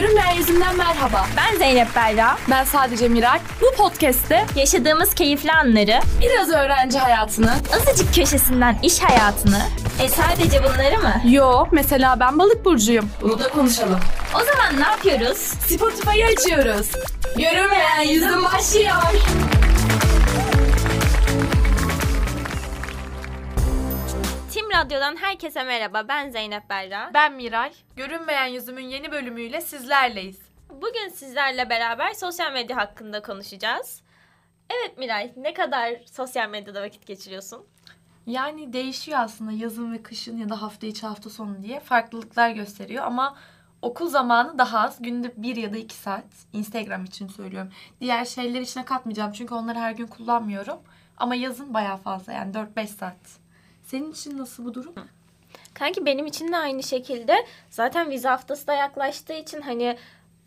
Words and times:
Görünmeyen 0.00 0.34
yüzünden 0.34 0.76
merhaba. 0.76 1.26
Ben 1.36 1.58
Zeynep 1.58 1.88
Berra. 1.96 2.36
Ben 2.50 2.64
sadece 2.64 3.08
Miray. 3.08 3.38
Bu 3.60 3.76
podcast'te 3.82 4.46
Yaşadığımız 4.56 5.14
keyifli 5.14 5.52
anları, 5.52 6.00
biraz 6.20 6.50
öğrenci 6.50 6.98
hayatını, 6.98 7.54
azıcık 7.76 8.14
köşesinden 8.14 8.78
iş 8.82 8.98
hayatını, 9.00 9.62
e 10.02 10.08
sadece 10.08 10.64
bunları 10.64 10.98
mı? 10.98 11.14
yo 11.30 11.66
mesela 11.72 12.20
ben 12.20 12.38
balık 12.38 12.64
burcuyum. 12.64 13.10
Bunu 13.22 13.38
da 13.38 13.48
konuşalım. 13.48 14.00
O 14.34 14.38
zaman 14.38 14.80
ne 14.80 14.86
yapıyoruz? 14.86 15.38
Spotify'ı 15.38 16.26
açıyoruz. 16.26 16.90
Görünmeyen 17.36 18.00
yüzüm 18.00 18.44
başlıyor. 18.44 18.94
Radyo'dan 24.76 25.16
herkese 25.16 25.64
merhaba. 25.64 26.08
Ben 26.08 26.30
Zeynep 26.30 26.70
Berra. 26.70 27.10
Ben 27.14 27.32
Miray. 27.32 27.72
Görünmeyen 27.96 28.46
yüzümün 28.46 28.84
yeni 28.84 29.12
bölümüyle 29.12 29.60
sizlerleyiz. 29.60 30.38
Bugün 30.70 31.08
sizlerle 31.08 31.70
beraber 31.70 32.12
sosyal 32.12 32.52
medya 32.52 32.76
hakkında 32.76 33.22
konuşacağız. 33.22 34.02
Evet 34.70 34.98
Miray, 34.98 35.32
ne 35.36 35.54
kadar 35.54 35.94
sosyal 36.12 36.48
medyada 36.48 36.82
vakit 36.82 37.06
geçiriyorsun? 37.06 37.66
Yani 38.26 38.72
değişiyor 38.72 39.18
aslında 39.18 39.52
yazın 39.52 39.92
ve 39.92 40.02
kışın 40.02 40.36
ya 40.36 40.48
da 40.48 40.62
hafta 40.62 40.86
içi 40.86 41.06
hafta 41.06 41.30
sonu 41.30 41.62
diye 41.62 41.80
farklılıklar 41.80 42.50
gösteriyor 42.50 43.04
ama 43.04 43.36
okul 43.82 44.08
zamanı 44.08 44.58
daha 44.58 44.80
az. 44.80 45.02
Günde 45.02 45.32
bir 45.36 45.56
ya 45.56 45.72
da 45.72 45.76
iki 45.76 45.94
saat. 45.94 46.24
Instagram 46.52 47.04
için 47.04 47.28
söylüyorum. 47.28 47.72
Diğer 48.00 48.24
şeyler 48.24 48.60
içine 48.60 48.84
katmayacağım 48.84 49.32
çünkü 49.32 49.54
onları 49.54 49.78
her 49.78 49.92
gün 49.92 50.06
kullanmıyorum. 50.06 50.78
Ama 51.16 51.34
yazın 51.34 51.74
bayağı 51.74 51.96
fazla 51.96 52.32
yani 52.32 52.52
4-5 52.52 52.86
saat. 52.86 53.45
Senin 53.86 54.12
için 54.12 54.38
nasıl 54.38 54.64
bu 54.64 54.74
durum? 54.74 54.94
Kanki 55.74 56.06
benim 56.06 56.26
için 56.26 56.52
de 56.52 56.56
aynı 56.56 56.82
şekilde. 56.82 57.46
Zaten 57.70 58.10
vize 58.10 58.28
haftası 58.28 58.66
da 58.66 58.74
yaklaştığı 58.74 59.32
için 59.32 59.60
hani 59.60 59.96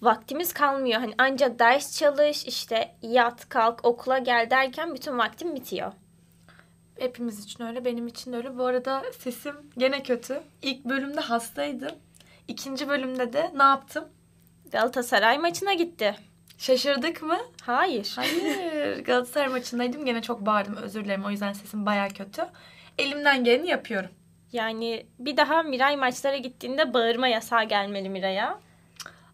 vaktimiz 0.02 0.54
kalmıyor. 0.54 1.00
Hani 1.00 1.14
anca 1.18 1.60
ders 1.60 1.98
çalış, 1.98 2.46
işte 2.46 2.96
yat, 3.02 3.50
kalk, 3.50 3.86
okula 3.86 4.18
gel 4.18 4.50
derken 4.50 4.96
bütün 4.96 5.18
vaktim 5.18 5.56
bitiyor. 5.56 5.92
Hepimiz 7.00 7.44
için 7.46 7.64
öyle, 7.64 7.86
benim 7.86 8.08
için 8.08 8.34
de 8.34 8.38
öyle. 8.38 8.58
Bu 8.58 8.66
arada 8.66 9.04
sesim 9.20 9.56
gene 9.78 10.04
kötü. 10.04 10.42
İlk 10.62 10.86
bölümde 10.86 11.20
hastaydım. 11.20 11.96
İkinci 12.48 12.90
bölümde 12.90 13.34
de 13.34 13.52
ne 13.56 13.64
yaptım? 13.64 14.06
Galatasaray 14.72 15.38
maçına 15.38 15.74
gitti. 15.74 16.16
Şaşırdık 16.58 17.22
mı? 17.22 17.38
Hayır. 17.62 18.14
Hayır. 18.16 19.06
Galatasaray 19.06 19.48
maçındaydım. 19.48 20.06
Gene 20.06 20.22
çok 20.22 20.46
bağırdım. 20.46 20.76
Özür 20.76 21.06
dilerim. 21.06 21.26
O 21.26 21.32
yüzden 21.32 21.54
sesim 21.54 21.86
baya 21.86 22.08
kötü. 22.08 22.46
Elimden 23.00 23.44
geleni 23.44 23.70
yapıyorum. 23.70 24.10
Yani 24.52 25.06
bir 25.20 25.38
daha 25.38 25.64
Miray 25.64 25.96
maçlara 25.96 26.38
gittiğinde 26.38 26.94
bağırma 26.94 27.28
yasağı 27.28 27.64
gelmeli 27.64 28.10
Miray'a. 28.10 28.60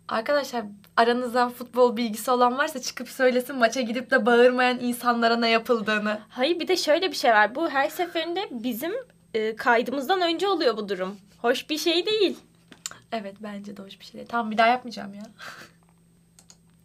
Arkadaşlar 0.08 0.64
aranızdan 0.98 1.50
futbol 1.50 1.98
bilgisi 1.98 2.32
olan 2.32 2.58
varsa 2.58 2.82
çıkıp 2.82 3.10
söylesin 3.10 3.56
maça 3.56 3.82
gidip 3.82 4.12
de 4.12 4.26
bağırmayan 4.26 4.80
insanlara 4.80 5.36
ne 5.36 5.50
yapıldığını. 5.50 6.20
Hayır 6.30 6.60
bir 6.60 6.68
de 6.68 6.78
şöyle 6.78 7.12
bir 7.12 7.16
şey 7.16 7.32
var. 7.32 7.56
Bu 7.56 7.70
her 7.70 7.90
seferinde 7.90 8.48
bizim 8.52 8.92
e, 9.34 9.56
kaydımızdan 9.56 10.22
önce 10.22 10.48
oluyor 10.48 10.78
bu 10.78 10.90
durum. 10.90 11.18
Hoş 11.42 11.70
bir 11.70 11.78
şey 11.78 12.06
değil. 12.06 12.38
Evet 13.12 13.36
bence 13.40 13.78
de 13.78 13.82
hoş 13.82 14.00
bir 14.00 14.06
şey 14.06 14.14
değil. 14.14 14.28
Tamam 14.30 14.52
bir 14.52 14.58
daha 14.58 14.68
yapmayacağım 14.68 15.14
ya. 15.14 15.24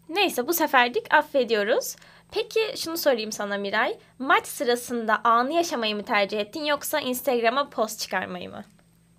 Neyse 0.08 0.48
bu 0.48 0.55
seferlik 0.55 1.14
affediyoruz. 1.14 1.97
Peki 2.31 2.61
şunu 2.77 2.97
sorayım 2.97 3.33
sana 3.33 3.59
Miray. 3.59 3.98
Maç 4.19 4.47
sırasında 4.47 5.20
anı 5.25 5.53
yaşamayı 5.53 5.97
mı 5.97 6.03
tercih 6.03 6.41
ettin 6.41 6.64
yoksa 6.64 7.00
Instagram'a 7.00 7.70
post 7.70 8.00
çıkarmayı 8.00 8.50
mı? 8.50 8.64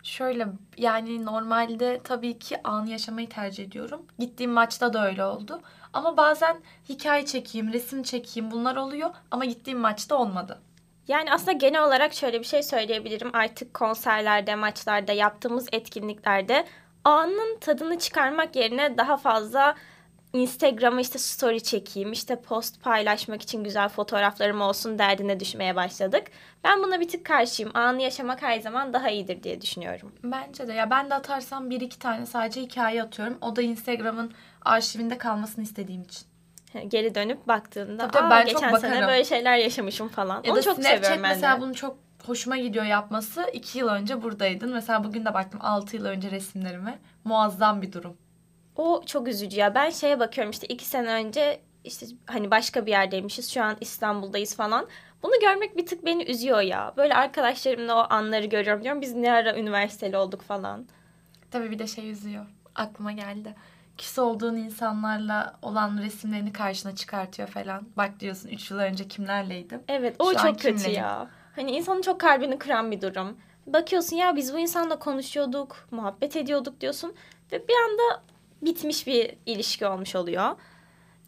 Şöyle 0.03 0.47
yani 0.77 1.25
normalde 1.25 1.99
tabii 2.03 2.39
ki 2.39 2.57
anı 2.63 2.89
yaşamayı 2.89 3.29
tercih 3.29 3.63
ediyorum. 3.65 4.05
Gittiğim 4.19 4.51
maçta 4.51 4.93
da 4.93 5.07
öyle 5.07 5.25
oldu. 5.25 5.61
Ama 5.93 6.17
bazen 6.17 6.57
hikaye 6.89 7.25
çekeyim, 7.25 7.73
resim 7.73 8.03
çekeyim 8.03 8.51
bunlar 8.51 8.75
oluyor 8.75 9.09
ama 9.31 9.45
gittiğim 9.45 9.79
maçta 9.79 10.15
olmadı. 10.15 10.61
Yani 11.07 11.33
aslında 11.33 11.51
genel 11.51 11.83
olarak 11.83 12.13
şöyle 12.13 12.39
bir 12.39 12.45
şey 12.45 12.63
söyleyebilirim. 12.63 13.29
Artık 13.33 13.73
konserlerde, 13.73 14.55
maçlarda, 14.55 15.11
yaptığımız 15.11 15.67
etkinliklerde 15.71 16.65
anın 17.03 17.59
tadını 17.59 17.99
çıkarmak 17.99 18.55
yerine 18.55 18.97
daha 18.97 19.17
fazla 19.17 19.75
Instagram'a 20.33 21.01
işte 21.01 21.19
story 21.19 21.63
çekeyim, 21.63 22.11
işte 22.11 22.41
post 22.41 22.83
paylaşmak 22.83 23.41
için 23.41 23.63
güzel 23.63 23.89
fotoğraflarım 23.89 24.61
olsun 24.61 24.99
derdine 24.99 25.39
düşmeye 25.39 25.75
başladık. 25.75 26.23
Ben 26.63 26.83
buna 26.83 26.99
bir 26.99 27.07
tık 27.07 27.25
karşıyım. 27.25 27.71
Anı 27.73 28.01
yaşamak 28.01 28.41
her 28.41 28.59
zaman 28.59 28.93
daha 28.93 29.09
iyidir 29.09 29.43
diye 29.43 29.61
düşünüyorum. 29.61 30.11
Bence 30.23 30.67
de 30.67 30.73
ya 30.73 30.89
ben 30.89 31.09
de 31.09 31.15
atarsam 31.15 31.69
bir 31.69 31.81
iki 31.81 31.99
tane 31.99 32.25
sadece 32.25 32.61
hikaye 32.61 33.03
atıyorum. 33.03 33.37
O 33.41 33.55
da 33.55 33.61
Instagram'ın 33.61 34.33
arşivinde 34.65 35.17
kalmasını 35.17 35.63
istediğim 35.63 36.01
için. 36.01 36.27
Geri 36.87 37.15
dönüp 37.15 37.47
baktığında 37.47 38.07
Tabii 38.07 38.27
Aa, 38.27 38.29
ben 38.29 38.45
çok 38.45 38.61
geçen 38.61 38.75
sene 38.77 38.91
bakarım." 38.91 39.07
böyle 39.09 39.25
şeyler 39.25 39.57
yaşamışım 39.57 40.07
falan. 40.07 40.43
Ya 40.43 40.51
Onu 40.51 40.55
da 40.57 40.61
çok 40.61 40.75
Snapchat 40.75 40.95
seviyorum 40.95 41.23
ben 41.23 41.29
mesela 41.35 41.57
de. 41.57 41.61
bunu 41.61 41.75
çok 41.75 41.97
hoşuma 42.25 42.57
gidiyor 42.57 42.85
yapması. 42.85 43.45
İki 43.53 43.79
yıl 43.79 43.87
önce 43.87 44.23
buradaydın. 44.23 44.73
Mesela 44.73 45.03
bugün 45.03 45.25
de 45.25 45.33
baktım 45.33 45.59
altı 45.63 45.95
yıl 45.95 46.05
önce 46.05 46.31
resimlerime. 46.31 46.99
Muazzam 47.23 47.81
bir 47.81 47.91
durum. 47.91 48.17
O 48.81 49.01
çok 49.05 49.27
üzücü 49.27 49.59
ya. 49.59 49.75
Ben 49.75 49.89
şeye 49.89 50.19
bakıyorum 50.19 50.51
işte 50.51 50.67
iki 50.67 50.85
sene 50.85 51.13
önce 51.13 51.61
işte 51.83 52.05
hani 52.25 52.51
başka 52.51 52.85
bir 52.85 52.91
yerdeymişiz. 52.91 53.51
Şu 53.53 53.63
an 53.63 53.77
İstanbul'dayız 53.81 54.55
falan. 54.55 54.87
Bunu 55.23 55.31
görmek 55.41 55.77
bir 55.77 55.85
tık 55.85 56.05
beni 56.05 56.23
üzüyor 56.23 56.61
ya. 56.61 56.93
Böyle 56.97 57.15
arkadaşlarımla 57.15 57.95
o 57.95 58.13
anları 58.13 58.45
görüyorum. 58.45 58.83
Diyorum 58.83 59.01
biz 59.01 59.13
ne 59.15 59.31
ara 59.31 59.57
üniversiteli 59.57 60.17
olduk 60.17 60.41
falan. 60.41 60.85
Tabii 61.51 61.71
bir 61.71 61.79
de 61.79 61.87
şey 61.87 62.11
üzüyor. 62.11 62.45
Aklıma 62.75 63.11
geldi. 63.11 63.55
Küs 63.97 64.19
olduğun 64.19 64.55
insanlarla 64.55 65.53
olan 65.61 65.97
resimlerini 65.97 66.53
karşına 66.53 66.95
çıkartıyor 66.95 67.47
falan. 67.47 67.87
Bak 67.97 68.19
diyorsun 68.19 68.49
3 68.49 68.71
yıl 68.71 68.79
önce 68.79 69.07
kimlerleydim. 69.07 69.83
Evet 69.87 70.15
o 70.19 70.31
Şu 70.31 70.37
çok 70.37 70.59
kötü 70.59 70.77
kimleyim? 70.77 70.99
ya. 70.99 71.27
Hani 71.55 71.71
insanın 71.71 72.01
çok 72.01 72.19
kalbini 72.19 72.57
kıran 72.57 72.91
bir 72.91 73.01
durum. 73.01 73.37
Bakıyorsun 73.67 74.15
ya 74.15 74.35
biz 74.35 74.53
bu 74.53 74.59
insanla 74.59 74.99
konuşuyorduk, 74.99 75.87
muhabbet 75.91 76.35
ediyorduk 76.35 76.81
diyorsun. 76.81 77.13
Ve 77.51 77.67
bir 77.67 77.73
anda 77.89 78.21
bitmiş 78.61 79.07
bir 79.07 79.35
ilişki 79.45 79.87
olmuş 79.87 80.15
oluyor. 80.15 80.55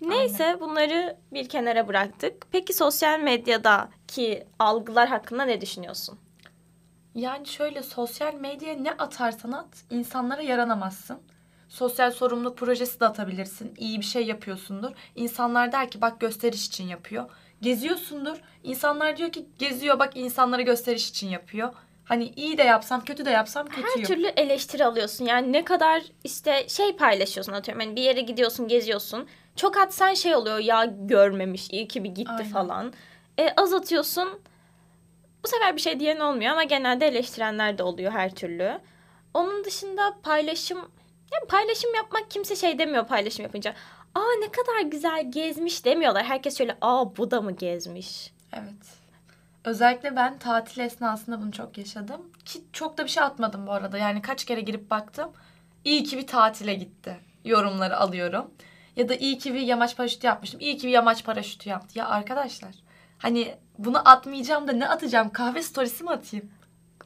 Neyse 0.02 0.58
bunları 0.60 1.18
bir 1.34 1.50
kenara 1.50 1.88
bıraktık. 1.88 2.48
Peki 2.52 2.74
sosyal 2.74 3.20
medyadaki 3.20 4.48
algılar 4.60 5.10
hakkında 5.10 5.46
ne 5.46 5.62
düşünüyorsun? 5.62 6.20
Yani 7.16 7.48
şöyle 7.48 7.84
sosyal 7.84 8.34
medyaya 8.34 8.76
ne 8.76 8.92
atarsan 8.92 9.52
at 9.52 9.84
insanlara 9.90 10.42
yaranamazsın. 10.42 11.20
Sosyal 11.70 12.12
sorumluluk 12.12 12.58
projesi 12.58 13.00
de 13.00 13.06
atabilirsin. 13.06 13.74
İyi 13.78 14.00
bir 14.00 14.06
şey 14.06 14.26
yapıyorsundur. 14.26 14.92
İnsanlar 15.16 15.72
der 15.72 15.92
ki 15.92 16.02
bak 16.02 16.20
gösteriş 16.20 16.68
için 16.68 16.88
yapıyor. 16.88 17.30
Geziyorsundur. 17.62 18.38
İnsanlar 18.64 19.18
diyor 19.18 19.32
ki 19.32 19.46
geziyor 19.60 20.00
bak 20.00 20.18
insanlara 20.18 20.62
gösteriş 20.62 21.10
için 21.10 21.30
yapıyor. 21.30 21.74
Hani 22.06 22.34
iyi 22.36 22.58
de 22.58 22.64
yapsam 22.64 23.04
kötü 23.04 23.26
de 23.26 23.30
yapsam 23.30 23.68
Her 23.70 23.84
kötüyüm. 23.84 24.08
türlü 24.08 24.28
eleştiri 24.28 24.86
alıyorsun. 24.86 25.26
Yani 25.26 25.52
ne 25.54 25.66
kadar 25.66 26.04
işte 26.24 26.70
şey 26.70 26.96
paylaşıyorsun 26.96 27.54
atıyorum. 27.54 27.84
Hani 27.86 27.96
bir 27.96 28.02
yere 28.02 28.22
gidiyorsun, 28.22 28.68
geziyorsun. 28.68 29.28
Çok 29.56 29.78
atsan 29.78 30.14
şey 30.14 30.36
oluyor 30.36 30.60
ya 30.60 30.86
görmemiş, 31.00 31.70
iyi 31.70 31.88
ki 31.88 32.04
bir 32.04 32.10
gitti 32.10 32.32
Aynen. 32.38 32.52
falan. 32.52 32.94
E, 33.40 33.50
az 33.58 33.74
atıyorsun. 33.74 34.40
Bu 35.44 35.48
sefer 35.48 35.76
bir 35.76 35.82
şey 35.82 36.00
diyen 36.00 36.20
olmuyor 36.20 36.52
ama 36.52 36.64
genelde 36.64 37.08
eleştirenler 37.08 37.78
de 37.78 37.84
oluyor 37.84 38.12
her 38.12 38.36
türlü. 38.36 38.80
Onun 39.34 39.64
dışında 39.64 40.18
paylaşım 40.24 40.78
yani 41.34 41.48
paylaşım 41.50 41.96
yapmak 41.96 42.32
kimse 42.32 42.56
şey 42.56 42.80
demiyor 42.80 43.08
paylaşım 43.08 43.44
yapınca. 43.44 43.74
Aa 44.16 44.40
ne 44.40 44.52
kadar 44.52 44.82
güzel 44.82 45.32
gezmiş 45.32 45.86
demiyorlar. 45.86 46.24
Herkes 46.24 46.58
şöyle 46.58 46.78
aa 46.82 47.18
bu 47.18 47.32
da 47.32 47.42
mı 47.42 47.52
gezmiş? 47.52 48.34
Evet. 48.54 49.03
Özellikle 49.66 50.16
ben 50.16 50.38
tatil 50.40 50.82
esnasında 50.82 51.42
bunu 51.42 51.52
çok 51.52 51.78
yaşadım. 51.78 52.22
Ki 52.46 52.60
çok 52.74 52.98
da 52.98 53.04
bir 53.04 53.10
şey 53.10 53.24
atmadım 53.24 53.68
bu 53.68 53.72
arada. 53.72 53.98
Yani 53.98 54.22
kaç 54.22 54.46
kere 54.46 54.62
girip 54.62 54.90
baktım. 54.92 55.32
İyi 55.86 56.04
ki 56.04 56.18
bir 56.18 56.28
tatile 56.28 56.74
gitti. 56.74 57.18
Yorumları 57.46 57.98
alıyorum. 57.98 58.52
Ya 58.96 59.10
da 59.10 59.16
iyi 59.16 59.38
ki 59.38 59.54
bir 59.54 59.60
yamaç 59.60 59.98
paraşütü 59.98 60.28
yapmıştım. 60.28 60.60
İyi 60.60 60.78
ki 60.78 60.88
bir 60.88 60.92
yamaç 60.92 61.24
paraşütü 61.24 61.70
yaptı. 61.70 62.00
Ya 62.00 62.08
arkadaşlar 62.08 62.72
hani 63.18 63.56
bunu 63.78 64.10
atmayacağım 64.10 64.68
da 64.68 64.72
ne 64.72 64.88
atacağım? 64.88 65.30
Kahve 65.30 65.64
storiesi 65.64 66.04
mi 66.04 66.10
atayım? 66.10 66.52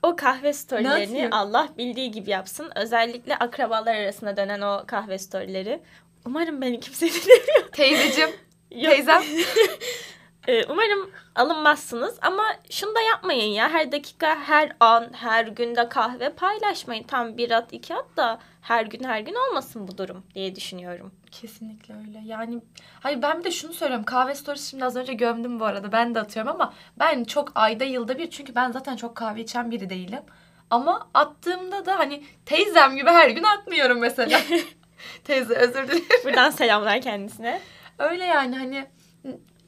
O 0.04 0.16
kahve 0.16 0.54
storylerini? 0.54 1.30
Allah 1.32 1.70
bildiği 1.78 2.12
gibi 2.12 2.30
yapsın. 2.30 2.72
Özellikle 2.76 3.36
akrabalar 3.38 3.96
arasında 3.96 4.38
dönen 4.38 4.62
o 4.62 4.84
kahve 4.88 5.18
storyleri. 5.18 5.82
Umarım 6.26 6.62
beni 6.62 6.80
kimse 6.80 7.08
dinlemiyor. 7.08 7.72
Teyzeciğim, 7.72 8.30
Yok. 8.72 8.94
teyzem. 8.94 9.24
Ee, 10.48 10.66
Umarım 10.66 11.12
alınmazsınız 11.36 12.18
ama 12.22 12.44
şunu 12.70 12.96
da 12.96 13.02
yapmayın 13.02 13.52
ya. 13.54 13.70
Her 13.70 13.92
dakika, 13.92 14.40
her 14.40 14.76
an, 14.80 15.10
her 15.14 15.48
günde 15.48 15.90
kahve 15.90 16.30
paylaşmayın. 16.34 17.04
Tam 17.04 17.38
bir 17.38 17.52
at, 17.52 17.74
iki 17.74 17.96
at 17.96 18.18
da 18.18 18.40
her 18.62 18.86
gün 18.86 19.04
her 19.04 19.20
gün 19.20 19.36
olmasın 19.36 19.88
bu 19.88 19.98
durum 19.98 20.24
diye 20.36 20.56
düşünüyorum. 20.56 21.12
Kesinlikle 21.32 21.96
öyle. 21.96 22.22
Yani 22.26 22.62
hayır 23.00 23.22
ben 23.22 23.40
bir 23.40 23.44
de 23.44 23.52
şunu 23.52 23.74
söylüyorum. 23.74 24.06
Kahve 24.06 24.36
storiesi 24.36 24.70
şimdi 24.70 24.86
az 24.86 24.96
önce 24.96 25.14
gömdüm 25.14 25.60
bu 25.60 25.66
arada. 25.66 25.92
Ben 25.92 26.16
de 26.16 26.20
atıyorum 26.20 26.52
ama 26.52 26.74
ben 27.00 27.24
çok 27.24 27.52
ayda 27.56 27.84
yılda 27.84 28.18
bir 28.18 28.30
çünkü 28.30 28.56
ben 28.56 28.72
zaten 28.72 28.96
çok 28.96 29.16
kahve 29.16 29.42
içen 29.42 29.72
biri 29.72 29.90
değilim. 29.90 30.22
Ama 30.70 31.10
attığımda 31.14 31.86
da 31.86 32.00
hani 32.00 32.24
teyzem 32.46 32.96
gibi 32.96 33.10
her 33.10 33.30
gün 33.30 33.44
atmıyorum 33.44 34.00
mesela. 34.00 34.40
Teyze 35.24 35.56
özür 35.56 35.88
dilerim. 35.88 36.06
Buradan 36.26 36.50
selamlar 36.50 37.02
kendisine. 37.02 37.62
Öyle 38.00 38.26
yani 38.26 38.58
hani 38.58 38.88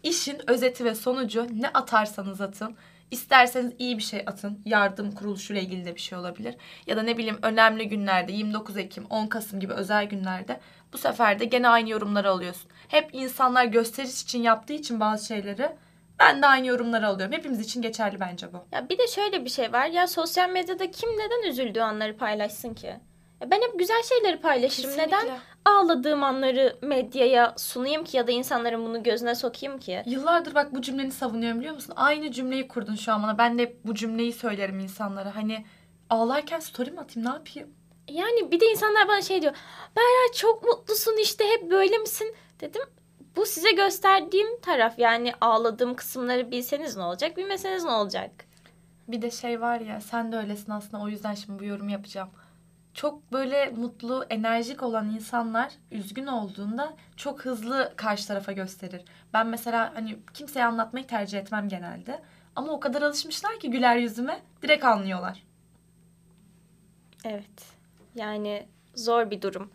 işin 0.04 0.50
özeti 0.50 0.86
ve 0.86 0.96
sonucu 0.96 1.48
ne 1.54 1.68
atarsanız 1.68 2.42
atın. 2.42 2.76
İsterseniz 3.12 3.74
iyi 3.80 3.98
bir 3.98 4.04
şey 4.04 4.24
atın. 4.26 4.62
Yardım 4.66 5.12
kuruluşuyla 5.12 5.62
ilgili 5.62 5.86
de 5.86 5.96
bir 5.96 6.00
şey 6.00 6.18
olabilir. 6.18 6.56
Ya 6.88 6.98
da 6.98 7.04
ne 7.04 7.18
bileyim 7.18 7.40
önemli 7.42 7.90
günlerde 7.90 8.32
29 8.32 8.78
Ekim, 8.78 9.06
10 9.10 9.28
Kasım 9.28 9.60
gibi 9.60 9.74
özel 9.74 10.06
günlerde 10.06 10.60
bu 10.94 10.98
sefer 10.98 11.40
de 11.40 11.46
gene 11.46 11.68
aynı 11.68 11.90
yorumları 11.90 12.30
alıyorsun. 12.30 12.72
Hep 12.88 13.10
insanlar 13.14 13.66
gösteriş 13.66 14.24
için 14.24 14.44
yaptığı 14.44 14.74
için 14.74 15.00
bazı 15.00 15.26
şeyleri 15.26 15.70
ben 16.20 16.42
de 16.42 16.48
aynı 16.48 16.68
yorumları 16.68 17.08
alıyorum. 17.08 17.36
Hepimiz 17.36 17.60
için 17.60 17.82
geçerli 17.82 18.20
bence 18.20 18.54
bu. 18.54 18.66
Ya 18.72 18.90
bir 18.90 18.98
de 18.98 19.08
şöyle 19.08 19.46
bir 19.46 19.50
şey 19.50 19.74
var. 19.74 19.86
Ya 19.86 20.08
sosyal 20.08 20.50
medyada 20.50 20.92
kim 20.92 21.10
neden 21.10 21.50
üzüldüğü 21.50 21.82
anları 21.82 22.18
paylaşsın 22.18 22.74
ki? 22.74 22.96
Ben 23.46 23.62
hep 23.62 23.80
güzel 23.80 24.04
şeyleri 24.04 24.42
paylaşırım. 24.42 24.92
Neden 24.98 25.40
ağladığım 25.66 26.24
anları 26.24 26.78
medyaya 26.82 27.54
sunayım 27.58 28.04
ki 28.04 28.18
ya 28.18 28.28
da 28.28 28.32
insanların 28.32 28.86
bunu 28.86 29.04
gözüne 29.04 29.36
sokayım 29.36 29.80
ki? 29.80 30.04
Yıllardır 30.06 30.56
bak 30.56 30.74
bu 30.74 30.82
cümleni 30.82 31.12
savunuyorum 31.12 31.60
biliyor 31.60 31.76
musun? 31.76 31.94
Aynı 31.96 32.32
cümleyi 32.32 32.68
kurdun 32.68 32.96
şu 32.96 33.12
an 33.14 33.24
bana. 33.24 33.38
Ben 33.38 33.58
de 33.58 33.62
hep 33.62 33.86
bu 33.86 33.96
cümleyi 33.96 34.34
söylerim 34.34 34.80
insanlara. 34.80 35.36
Hani 35.36 35.66
ağlarken 36.10 36.60
story 36.60 36.92
mi 36.92 37.00
atayım 37.00 37.30
ne 37.30 37.34
yapayım? 37.34 37.70
Yani 38.10 38.52
bir 38.52 38.60
de 38.60 38.66
insanlar 38.66 39.08
bana 39.08 39.22
şey 39.22 39.42
diyor. 39.42 39.54
Berra 39.96 40.34
çok 40.36 40.64
mutlusun 40.64 41.18
işte 41.22 41.44
hep 41.48 41.72
böyle 41.72 41.98
misin? 41.98 42.36
Dedim 42.62 42.82
bu 43.36 43.46
size 43.46 43.72
gösterdiğim 43.72 44.60
taraf 44.62 45.00
yani 45.00 45.34
ağladığım 45.42 45.96
kısımları 45.96 46.52
bilseniz 46.52 46.98
ne 46.98 47.04
olacak 47.04 47.38
bilmeseniz 47.38 47.84
ne 47.84 47.92
olacak? 47.92 48.32
Bir 49.08 49.22
de 49.22 49.32
şey 49.32 49.62
var 49.62 49.80
ya 49.80 50.02
sen 50.02 50.32
de 50.32 50.38
öylesin 50.38 50.72
aslında 50.72 51.04
o 51.04 51.08
yüzden 51.08 51.34
şimdi 51.34 51.60
bu 51.60 51.64
yorumu 51.64 51.92
yapacağım. 51.92 52.30
Çok 53.00 53.32
böyle 53.32 53.70
mutlu, 53.70 54.26
enerjik 54.30 54.84
olan 54.84 55.10
insanlar 55.10 55.72
üzgün 55.92 56.28
olduğunda 56.28 56.94
çok 57.18 57.46
hızlı 57.46 57.94
karşı 57.96 58.28
tarafa 58.28 58.52
gösterir. 58.52 59.02
Ben 59.34 59.48
mesela 59.48 59.92
hani 59.96 60.18
kimseye 60.34 60.66
anlatmayı 60.66 61.08
tercih 61.08 61.40
etmem 61.40 61.70
genelde. 61.70 62.22
Ama 62.56 62.72
o 62.72 62.80
kadar 62.80 63.02
alışmışlar 63.02 63.60
ki 63.60 63.72
güler 63.72 63.96
yüzüme 63.98 64.42
direkt 64.62 64.86
anlıyorlar. 64.86 65.44
Evet. 67.24 67.66
Yani 68.16 68.68
zor 68.96 69.32
bir 69.32 69.42
durum. 69.42 69.72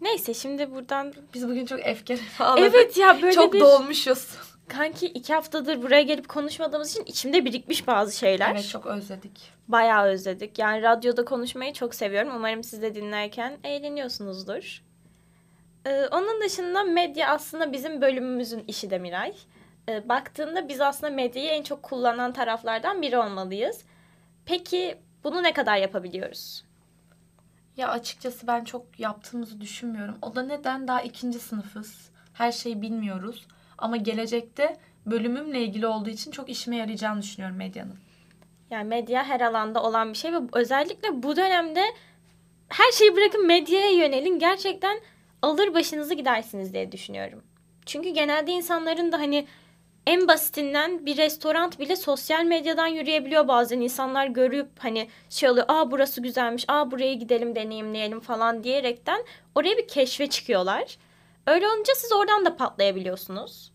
Neyse 0.00 0.34
şimdi 0.34 0.74
buradan... 0.74 1.12
Biz 1.34 1.48
bugün 1.48 1.66
çok 1.66 1.86
efkar 1.86 2.18
ağladık. 2.38 2.74
Evet 2.74 2.96
ya 2.96 3.22
böyle 3.22 3.32
çok 3.34 3.52
bir... 3.52 3.60
dolmuşuz. 3.60 4.36
Kanki 4.72 5.06
iki 5.06 5.34
haftadır 5.34 5.82
buraya 5.82 6.02
gelip 6.02 6.28
konuşmadığımız 6.28 6.90
için 6.90 7.04
içimde 7.04 7.44
birikmiş 7.44 7.86
bazı 7.86 8.16
şeyler. 8.18 8.50
Evet 8.50 8.68
çok 8.68 8.86
özledik. 8.86 9.52
Bayağı 9.68 10.04
özledik. 10.04 10.58
Yani 10.58 10.82
radyoda 10.82 11.24
konuşmayı 11.24 11.72
çok 11.72 11.94
seviyorum. 11.94 12.32
Umarım 12.36 12.64
siz 12.64 12.82
de 12.82 12.94
dinlerken 12.94 13.58
eğleniyorsunuzdur. 13.64 14.82
Ee, 15.86 16.06
onun 16.06 16.40
dışında 16.40 16.84
medya 16.84 17.28
aslında 17.28 17.72
bizim 17.72 18.00
bölümümüzün 18.00 18.64
işi 18.68 18.90
de 18.90 18.98
Miray. 18.98 19.34
Ee, 19.88 20.08
baktığında 20.08 20.68
biz 20.68 20.80
aslında 20.80 21.12
medyayı 21.12 21.48
en 21.48 21.62
çok 21.62 21.82
kullanan 21.82 22.32
taraflardan 22.32 23.02
biri 23.02 23.18
olmalıyız. 23.18 23.84
Peki 24.44 24.98
bunu 25.24 25.42
ne 25.42 25.52
kadar 25.52 25.76
yapabiliyoruz? 25.76 26.64
Ya 27.76 27.88
açıkçası 27.88 28.46
ben 28.46 28.64
çok 28.64 29.00
yaptığımızı 29.00 29.60
düşünmüyorum. 29.60 30.18
O 30.22 30.34
da 30.34 30.42
neden 30.42 30.88
daha 30.88 31.02
ikinci 31.02 31.38
sınıfız. 31.38 32.10
Her 32.32 32.52
şeyi 32.52 32.82
bilmiyoruz. 32.82 33.46
Ama 33.82 33.96
gelecekte 33.96 34.76
bölümümle 35.06 35.60
ilgili 35.60 35.86
olduğu 35.86 36.10
için 36.10 36.30
çok 36.30 36.48
işime 36.48 36.76
yarayacağını 36.76 37.22
düşünüyorum 37.22 37.56
medyanın. 37.56 37.98
Yani 38.70 38.88
medya 38.88 39.24
her 39.24 39.40
alanda 39.40 39.82
olan 39.82 40.12
bir 40.12 40.18
şey 40.18 40.32
ve 40.32 40.36
özellikle 40.52 41.22
bu 41.22 41.36
dönemde 41.36 41.84
her 42.68 42.92
şeyi 42.92 43.16
bırakın 43.16 43.46
medyaya 43.46 43.90
yönelin. 43.90 44.38
Gerçekten 44.38 45.00
alır 45.42 45.74
başınızı 45.74 46.14
gidersiniz 46.14 46.72
diye 46.72 46.92
düşünüyorum. 46.92 47.42
Çünkü 47.86 48.08
genelde 48.08 48.52
insanların 48.52 49.12
da 49.12 49.18
hani 49.18 49.46
en 50.06 50.28
basitinden 50.28 51.06
bir 51.06 51.16
restoran 51.16 51.72
bile 51.78 51.96
sosyal 51.96 52.44
medyadan 52.44 52.86
yürüyebiliyor 52.86 53.48
bazen 53.48 53.80
insanlar 53.80 54.26
görüp 54.26 54.68
hani 54.78 55.08
şey 55.30 55.50
oluyor 55.50 55.66
aa 55.68 55.90
burası 55.90 56.22
güzelmiş 56.22 56.64
aa 56.68 56.90
buraya 56.90 57.14
gidelim 57.14 57.54
deneyimleyelim 57.54 58.20
falan 58.20 58.64
diyerekten 58.64 59.24
oraya 59.54 59.78
bir 59.78 59.88
keşfe 59.88 60.26
çıkıyorlar. 60.26 60.96
Öyle 61.46 61.68
olunca 61.68 61.94
siz 61.94 62.12
oradan 62.12 62.44
da 62.44 62.56
patlayabiliyorsunuz. 62.56 63.71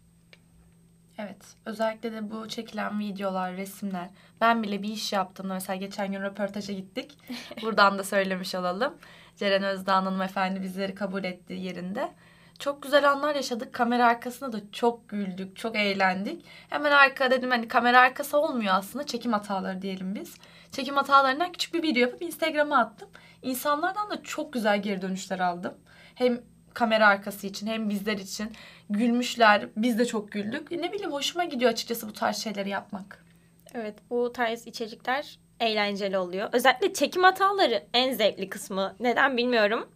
Evet. 1.18 1.56
Özellikle 1.66 2.12
de 2.12 2.32
bu 2.32 2.48
çekilen 2.48 3.00
videolar, 3.00 3.58
resimler. 3.58 4.10
Ben 4.42 4.64
bile 4.64 4.84
bir 4.84 4.90
iş 4.90 5.14
yaptığımda 5.14 5.54
mesela 5.54 5.76
geçen 5.78 6.12
gün 6.12 6.22
röportaja 6.22 6.74
gittik. 6.74 7.18
Buradan 7.62 8.00
da 8.00 8.04
söylemiş 8.04 8.56
olalım. 8.56 8.94
Ceren 9.36 9.64
Özdağ 9.64 9.96
hanımefendi 9.96 10.62
bizleri 10.62 10.96
kabul 10.96 11.24
ettiği 11.24 11.66
yerinde. 11.66 12.14
Çok 12.60 12.84
güzel 12.84 13.12
anlar 13.12 13.36
yaşadık. 13.36 13.74
Kamera 13.74 14.08
arkasında 14.08 14.54
da 14.54 14.72
çok 14.72 15.10
güldük, 15.10 15.58
çok 15.58 15.76
eğlendik. 15.76 16.46
Hemen 16.70 16.92
arka 16.92 17.32
dedim 17.32 17.50
hani 17.50 17.68
kamera 17.68 18.00
arkası 18.00 18.38
olmuyor 18.38 18.74
aslında. 18.76 19.06
Çekim 19.06 19.34
hataları 19.34 19.82
diyelim 19.82 20.16
biz. 20.16 20.36
Çekim 20.72 20.96
hatalarından 20.96 21.52
küçük 21.52 21.74
bir 21.74 21.84
video 21.84 22.02
yapıp 22.02 22.22
Instagram'a 22.22 22.78
attım. 22.78 23.10
İnsanlardan 23.42 24.10
da 24.10 24.24
çok 24.24 24.54
güzel 24.54 24.82
geri 24.82 25.02
dönüşler 25.02 25.40
aldım. 25.40 25.74
Hem 26.16 26.42
kamera 26.78 27.08
arkası 27.08 27.48
için 27.48 27.68
hem 27.68 27.90
bizler 27.90 28.18
için 28.18 28.52
gülmüşler. 28.90 29.70
Biz 29.78 30.00
de 30.00 30.06
çok 30.06 30.32
güldük. 30.32 30.72
Ne 30.72 30.94
bileyim 30.94 31.12
hoşuma 31.12 31.46
gidiyor 31.46 31.72
açıkçası 31.72 32.08
bu 32.08 32.14
tarz 32.14 32.38
şeyleri 32.38 32.70
yapmak. 32.70 33.26
Evet 33.74 33.96
bu 34.10 34.34
tarz 34.34 34.68
içerikler 34.68 35.40
eğlenceli 35.60 36.18
oluyor. 36.18 36.50
Özellikle 36.54 36.94
çekim 36.94 37.24
hataları 37.24 37.84
en 37.94 38.14
zevkli 38.14 38.50
kısmı. 38.50 38.96
Neden 39.00 39.38
bilmiyorum. 39.38 39.90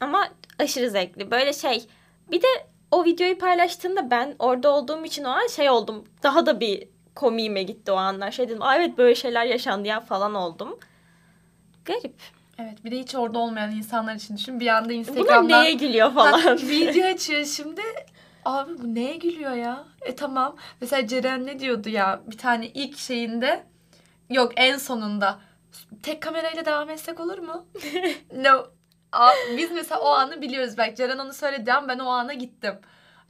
Ama 0.00 0.28
aşırı 0.58 0.90
zevkli. 0.90 1.30
Böyle 1.30 1.52
şey. 1.52 1.86
Bir 2.30 2.42
de 2.42 2.46
o 2.90 3.04
videoyu 3.04 3.38
paylaştığında 3.38 4.10
ben 4.10 4.36
orada 4.38 4.74
olduğum 4.74 5.04
için 5.04 5.24
o 5.24 5.28
an 5.28 5.46
şey 5.46 5.70
oldum. 5.70 6.04
Daha 6.22 6.46
da 6.46 6.60
bir 6.60 6.88
komiğime 7.14 7.62
gitti 7.62 7.92
o 7.92 7.96
anlar. 7.96 8.30
Şey 8.30 8.48
dedim 8.48 8.62
evet 8.76 8.98
böyle 8.98 9.14
şeyler 9.14 9.44
yaşandı 9.44 9.88
ya 9.88 10.00
falan 10.00 10.34
oldum. 10.34 10.78
Garip. 11.84 12.43
Evet 12.58 12.84
bir 12.84 12.90
de 12.90 12.98
hiç 12.98 13.14
orada 13.14 13.38
olmayan 13.38 13.70
insanlar 13.70 14.14
için 14.14 14.36
düşün. 14.36 14.60
Bir 14.60 14.66
anda 14.66 14.92
Instagram'dan... 14.92 15.44
Buna 15.44 15.62
neye 15.62 15.72
gülüyor 15.72 16.12
falan. 16.12 16.58
Video 16.62 17.06
açıyor 17.06 17.44
şimdi. 17.44 17.80
Abi 18.44 18.78
bu 18.82 18.94
neye 18.94 19.16
gülüyor 19.16 19.52
ya? 19.52 19.84
E 20.00 20.16
tamam. 20.16 20.56
Mesela 20.80 21.06
Ceren 21.06 21.46
ne 21.46 21.58
diyordu 21.58 21.88
ya? 21.88 22.20
Bir 22.26 22.38
tane 22.38 22.66
ilk 22.66 22.98
şeyinde. 22.98 23.66
Yok 24.30 24.52
en 24.56 24.78
sonunda. 24.78 25.40
Tek 26.02 26.22
kamerayla 26.22 26.64
devam 26.64 26.90
etsek 26.90 27.20
olur 27.20 27.38
mu? 27.38 27.66
no. 28.36 28.66
Biz 29.56 29.70
mesela 29.72 30.00
o 30.00 30.08
anı 30.08 30.42
biliyoruz. 30.42 30.78
Belki 30.78 30.96
Ceren 30.96 31.18
onu 31.18 31.32
söyledi 31.32 31.72
ama 31.72 31.88
ben 31.88 31.98
o 31.98 32.08
ana 32.08 32.32
gittim. 32.34 32.74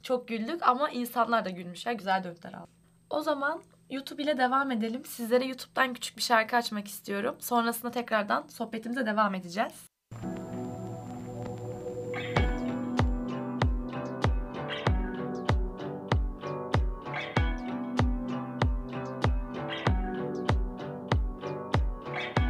Çok 0.03 0.27
güldük 0.27 0.67
ama 0.67 0.89
insanlar 0.89 1.45
da 1.45 1.49
gülmüşler. 1.49 1.93
Güzel 1.93 2.23
dörtler 2.23 2.53
aldı. 2.53 2.71
O 3.09 3.21
zaman 3.21 3.61
YouTube 3.89 4.23
ile 4.23 4.37
devam 4.37 4.71
edelim. 4.71 5.05
Sizlere 5.05 5.45
YouTube'dan 5.45 5.93
küçük 5.93 6.17
bir 6.17 6.21
şarkı 6.21 6.55
açmak 6.55 6.87
istiyorum. 6.87 7.35
Sonrasında 7.39 7.91
tekrardan 7.91 8.45
sohbetimize 8.47 9.05
devam 9.05 9.35
edeceğiz. 9.35 9.73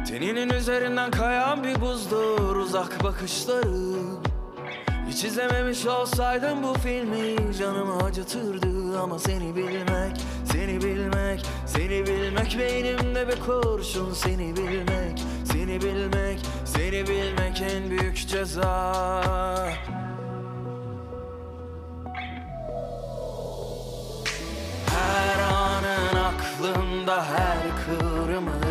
Teninin 0.08 0.50
üzerinden 0.50 1.10
kayan 1.10 1.64
bir 1.64 1.80
buzdur 1.80 2.56
uzak 2.56 3.04
bakışları 3.04 4.26
Hiç 5.16 5.24
izlememiş 5.24 5.86
olsaydım 5.86 6.62
bu 6.62 6.74
filmi 6.74 7.54
canımı 7.58 8.04
acıtırdı. 8.04 9.00
Ama 9.00 9.18
seni 9.18 9.56
bilmek, 9.56 10.16
seni 10.52 10.82
bilmek, 10.82 11.46
seni 11.66 12.06
bilmek 12.06 12.58
Beynimde 12.58 13.28
bir 13.28 13.40
kurşun. 13.40 14.12
Seni 14.14 14.56
bilmek, 14.56 15.22
seni 15.52 15.80
bilmek, 15.80 16.40
seni 16.64 17.06
bilmek 17.06 17.62
en 17.62 17.90
büyük 17.90 18.28
ceza. 18.28 18.92
Her 24.86 25.38
anın 25.52 26.16
aklımda 26.16 27.24
her 27.24 27.58
kıvrımın 27.86 28.62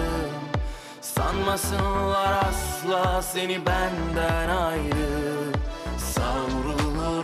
Sanmasınlar 1.01 2.43
asla 2.49 3.21
seni 3.21 3.65
benden 3.65 4.49
ayrı 4.49 5.44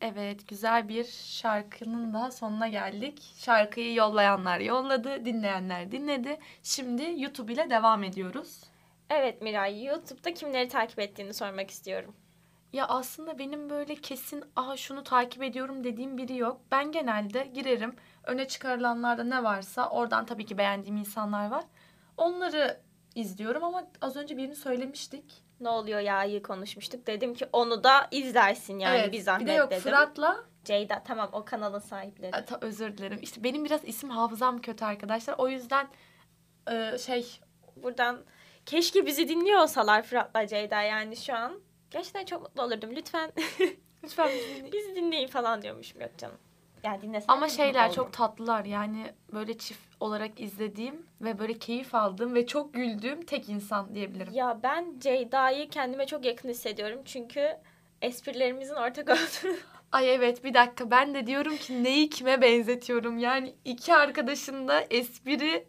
Evet, 0.00 0.48
güzel 0.48 0.88
bir 0.88 1.04
şarkının 1.04 2.14
daha 2.14 2.30
sonuna 2.30 2.68
geldik. 2.68 3.22
Şarkıyı 3.36 3.94
yollayanlar 3.94 4.60
yolladı, 4.60 5.24
dinleyenler 5.24 5.92
dinledi. 5.92 6.38
Şimdi 6.62 7.14
YouTube 7.16 7.52
ile 7.52 7.70
devam 7.70 8.04
ediyoruz. 8.04 8.60
Evet 9.10 9.42
Miray, 9.42 9.84
YouTube'da 9.84 10.34
kimleri 10.34 10.68
takip 10.68 10.98
ettiğini 10.98 11.34
sormak 11.34 11.70
istiyorum. 11.70 12.14
Ya 12.72 12.86
aslında 12.88 13.38
benim 13.38 13.70
böyle 13.70 13.94
kesin 13.94 14.44
aha 14.56 14.76
şunu 14.76 15.04
takip 15.04 15.42
ediyorum 15.42 15.84
dediğim 15.84 16.18
biri 16.18 16.36
yok. 16.36 16.60
Ben 16.70 16.92
genelde 16.92 17.44
girerim. 17.54 17.96
Öne 18.24 18.48
çıkarılanlarda 18.48 19.24
ne 19.24 19.42
varsa 19.44 19.90
oradan 19.90 20.26
tabii 20.26 20.46
ki 20.46 20.58
beğendiğim 20.58 20.96
insanlar 20.96 21.50
var. 21.50 21.64
Onları 22.16 22.80
izliyorum 23.14 23.64
ama 23.64 23.86
az 24.00 24.16
önce 24.16 24.36
birini 24.36 24.56
söylemiştik. 24.56 25.49
Ne 25.60 25.68
oluyor 25.68 26.00
ya 26.00 26.24
iyi 26.24 26.42
konuşmuştuk. 26.42 27.06
Dedim 27.06 27.34
ki 27.34 27.46
onu 27.52 27.84
da 27.84 28.08
izlersin 28.10 28.78
yani 28.78 28.98
evet, 28.98 29.12
bir 29.12 29.20
zahmet 29.20 29.46
bir 29.46 29.52
de 29.52 29.56
yok 29.56 29.70
dedim. 29.70 29.82
Fırat'la 29.82 30.44
Ceyda 30.64 31.02
tamam 31.06 31.30
o 31.32 31.44
kanalın 31.44 31.78
sahipleri. 31.78 32.36
A, 32.36 32.44
ta- 32.44 32.58
özür 32.60 32.96
dilerim. 32.96 33.18
İşte 33.22 33.44
benim 33.44 33.64
biraz 33.64 33.84
isim 33.84 34.10
hafızam 34.10 34.60
kötü 34.60 34.84
arkadaşlar. 34.84 35.34
O 35.38 35.48
yüzden 35.48 35.88
e, 36.70 36.98
şey 36.98 37.40
Buradan 37.76 38.24
keşke 38.66 39.06
bizi 39.06 39.28
dinliyor 39.28 39.60
olsalar 39.60 40.02
Fırat'la 40.02 40.46
Ceyda 40.46 40.82
yani 40.82 41.16
şu 41.16 41.34
an. 41.34 41.60
Gerçekten 41.90 42.24
çok 42.24 42.42
mutlu 42.42 42.62
olurdum. 42.62 42.90
Lütfen 42.96 43.32
lütfen 44.04 44.28
bizi 44.28 44.48
dinleyin. 44.48 44.72
bizi 44.72 44.96
dinleyin 44.96 45.28
falan 45.28 45.62
diyormuşum 45.62 46.00
yok 46.00 46.18
canım. 46.18 46.38
Yani 46.84 47.02
dinlesen 47.02 47.32
Ama 47.32 47.48
şeyler 47.48 47.92
çok 47.92 48.12
tatlılar. 48.12 48.64
Yani 48.64 49.12
böyle 49.32 49.58
çift 49.58 49.80
olarak 50.00 50.40
izlediğim 50.40 51.06
ve 51.20 51.38
böyle 51.38 51.58
keyif 51.58 51.94
aldığım 51.94 52.34
ve 52.34 52.46
çok 52.46 52.74
güldüğüm 52.74 53.22
tek 53.22 53.48
insan 53.48 53.94
diyebilirim. 53.94 54.32
Ya 54.32 54.60
ben 54.62 54.94
Ceyda'yı 54.98 55.68
kendime 55.70 56.06
çok 56.06 56.24
yakın 56.24 56.48
hissediyorum. 56.48 57.00
Çünkü 57.04 57.56
esprilerimizin 58.02 58.74
ortak 58.74 59.08
olduğunu. 59.08 59.56
Ay 59.92 60.14
evet 60.14 60.44
bir 60.44 60.54
dakika 60.54 60.90
ben 60.90 61.14
de 61.14 61.26
diyorum 61.26 61.56
ki 61.56 61.84
neyi 61.84 62.10
kime 62.10 62.42
benzetiyorum. 62.42 63.18
Yani 63.18 63.54
iki 63.64 63.94
arkadaşın 63.94 64.68
da 64.68 64.80
espri 64.90 65.66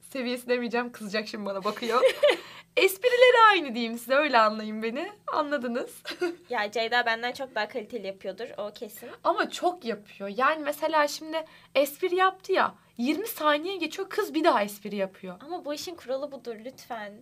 seviyesi 0.00 0.48
demeyeceğim 0.48 0.92
kızacak 0.92 1.28
şimdi 1.28 1.46
bana 1.46 1.64
bakıyor. 1.64 2.00
Esprileri 2.76 3.40
aynı 3.50 3.74
diyeyim 3.74 3.98
size 3.98 4.14
öyle 4.14 4.38
anlayın 4.38 4.82
beni. 4.82 5.12
Anladınız. 5.32 6.02
ya 6.50 6.70
Ceyda 6.70 7.06
benden 7.06 7.32
çok 7.32 7.54
daha 7.54 7.68
kaliteli 7.68 8.06
yapıyordur 8.06 8.48
o 8.56 8.72
kesin. 8.72 9.10
Ama 9.24 9.50
çok 9.50 9.84
yapıyor. 9.84 10.30
Yani 10.36 10.62
mesela 10.64 11.08
şimdi 11.08 11.44
espri 11.74 12.14
yaptı 12.16 12.52
ya 12.52 12.74
20 12.98 13.26
saniye 13.26 13.76
geçiyor 13.76 14.08
kız 14.10 14.34
bir 14.34 14.44
daha 14.44 14.62
espri 14.62 14.96
yapıyor. 14.96 15.36
Ama 15.40 15.64
bu 15.64 15.74
işin 15.74 15.94
kuralı 15.94 16.32
budur 16.32 16.56
lütfen. 16.64 17.12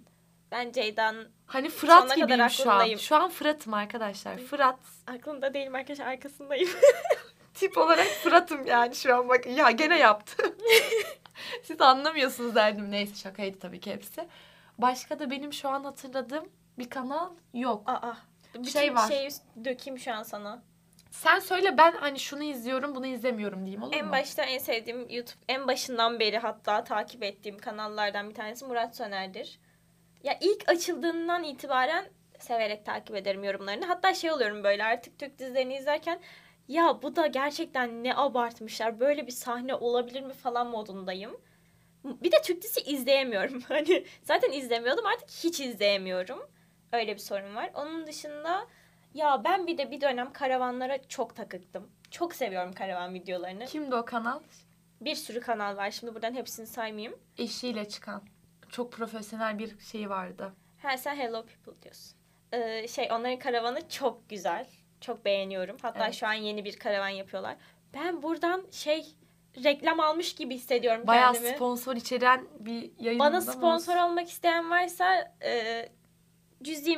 Ben 0.50 0.72
Ceyda'nın 0.72 1.28
Hani 1.46 1.68
Fırat 1.68 1.98
Sonuna 1.98 2.14
kadar 2.14 2.26
gibiyim 2.26 2.50
şu 2.50 2.62
an. 2.70 2.74
aklındayım. 2.74 2.98
Şu 2.98 3.16
an 3.16 3.30
Fırat'ım 3.30 3.74
arkadaşlar. 3.74 4.38
Fırat 4.38 4.78
aklında 5.06 5.54
değilim 5.54 5.74
arkadaşlar 5.74 6.06
arkasındayım. 6.06 6.68
tip 7.54 7.78
olarak 7.78 8.06
Fırat'ım 8.06 8.66
yani 8.66 8.94
şu 8.94 9.14
an 9.16 9.28
bak 9.28 9.46
ya 9.46 9.70
gene 9.70 9.98
yaptı. 9.98 10.56
Siz 11.62 11.80
anlamıyorsunuz 11.80 12.54
derdim. 12.54 12.90
Neyse 12.90 13.14
şakaydı 13.14 13.58
tabii 13.58 13.80
ki 13.80 13.92
hepsi. 13.92 14.28
Başka 14.82 15.18
da 15.18 15.30
benim 15.30 15.52
şu 15.52 15.68
an 15.68 15.84
hatırladığım 15.84 16.48
bir 16.78 16.90
kanal 16.90 17.30
yok. 17.54 17.82
Aa. 17.86 18.12
Bütün 18.54 18.62
Şey 18.70 18.94
var. 18.94 19.08
şeyi 19.08 19.30
dökeyim 19.64 19.98
şu 19.98 20.14
an 20.14 20.22
sana. 20.22 20.62
Sen 21.10 21.38
söyle 21.38 21.78
ben 21.78 21.92
hani 21.92 22.18
şunu 22.18 22.42
izliyorum 22.42 22.94
bunu 22.94 23.06
izlemiyorum 23.06 23.60
diyeyim 23.60 23.82
olur 23.82 23.94
En 23.94 24.06
mu? 24.06 24.12
başta 24.12 24.42
en 24.42 24.58
sevdiğim 24.58 25.00
YouTube 25.10 25.40
en 25.48 25.68
başından 25.68 26.20
beri 26.20 26.38
hatta 26.38 26.84
takip 26.84 27.22
ettiğim 27.22 27.58
kanallardan 27.58 28.30
bir 28.30 28.34
tanesi 28.34 28.64
Murat 28.64 28.96
Söner'dir. 28.96 29.60
Ya 30.22 30.38
ilk 30.40 30.68
açıldığından 30.68 31.44
itibaren 31.44 32.04
severek 32.38 32.86
takip 32.86 33.16
ederim 33.16 33.44
yorumlarını. 33.44 33.84
Hatta 33.84 34.14
şey 34.14 34.32
oluyorum 34.32 34.64
böyle 34.64 34.84
artık 34.84 35.18
Türk 35.18 35.38
dizilerini 35.38 35.76
izlerken 35.76 36.20
ya 36.68 37.02
bu 37.02 37.16
da 37.16 37.26
gerçekten 37.26 38.04
ne 38.04 38.16
abartmışlar. 38.16 39.00
Böyle 39.00 39.26
bir 39.26 39.32
sahne 39.32 39.74
olabilir 39.74 40.20
mi 40.22 40.32
falan 40.32 40.66
modundayım. 40.66 41.40
Bir 42.04 42.32
de 42.32 42.36
Türk 42.44 42.62
dizisi 42.62 42.80
izleyemiyorum. 42.90 43.60
Hani 43.68 44.04
zaten 44.22 44.52
izlemiyordum 44.52 45.06
artık 45.06 45.30
hiç 45.30 45.60
izleyemiyorum. 45.60 46.50
Öyle 46.92 47.14
bir 47.14 47.20
sorun 47.20 47.54
var. 47.54 47.70
Onun 47.74 48.06
dışında 48.06 48.66
ya 49.14 49.44
ben 49.44 49.66
bir 49.66 49.78
de 49.78 49.90
bir 49.90 50.00
dönem 50.00 50.32
karavanlara 50.32 51.08
çok 51.08 51.36
takıktım. 51.36 51.90
Çok 52.10 52.34
seviyorum 52.34 52.72
karavan 52.72 53.14
videolarını. 53.14 53.66
Kimdi 53.66 53.94
o 53.94 54.04
kanal? 54.04 54.40
Bir 55.00 55.14
sürü 55.14 55.40
kanal 55.40 55.76
var. 55.76 55.90
Şimdi 55.90 56.14
buradan 56.14 56.34
hepsini 56.34 56.66
saymayayım. 56.66 57.18
Eşiyle 57.38 57.88
çıkan. 57.88 58.22
Çok 58.68 58.92
profesyonel 58.92 59.58
bir 59.58 59.78
şey 59.80 60.10
vardı. 60.10 60.52
Ha 60.82 60.96
sen 60.96 61.16
Hello 61.16 61.46
People 61.46 61.82
diyorsun. 61.82 62.16
Ee, 62.52 62.88
şey 62.88 63.08
onların 63.12 63.38
karavanı 63.38 63.88
çok 63.88 64.28
güzel. 64.28 64.66
Çok 65.00 65.24
beğeniyorum. 65.24 65.76
Hatta 65.82 66.04
Evet. 66.04 66.14
şu 66.14 66.26
an 66.26 66.32
yeni 66.32 66.64
bir 66.64 66.78
karavan 66.78 67.08
yapıyorlar. 67.08 67.56
Ben 67.94 68.22
buradan 68.22 68.66
şey 68.70 69.06
reklam 69.64 70.00
almış 70.00 70.34
gibi 70.34 70.54
hissediyorum 70.54 71.06
Bayağı 71.06 71.32
kendimi. 71.32 71.54
sponsor 71.54 71.96
içeren 71.96 72.46
bir 72.58 72.90
yayın. 72.98 73.18
Bana 73.18 73.40
sponsor 73.40 73.96
olmak 73.96 74.28
isteyen 74.28 74.70
varsa 74.70 75.34
e, 75.44 75.88
cüzi 76.62 76.96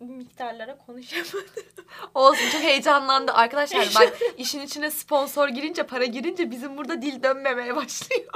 miktarlara 0.00 0.78
konuşamadım. 0.78 1.48
Olsun 2.14 2.50
çok 2.52 2.60
heyecanlandı. 2.60 3.32
Arkadaşlar 3.32 3.88
bak 3.94 4.18
işin 4.38 4.60
içine 4.60 4.90
sponsor 4.90 5.48
girince 5.48 5.82
para 5.82 6.04
girince 6.04 6.50
bizim 6.50 6.76
burada 6.76 7.02
dil 7.02 7.22
dönmemeye 7.22 7.76
başlıyor. 7.76 8.32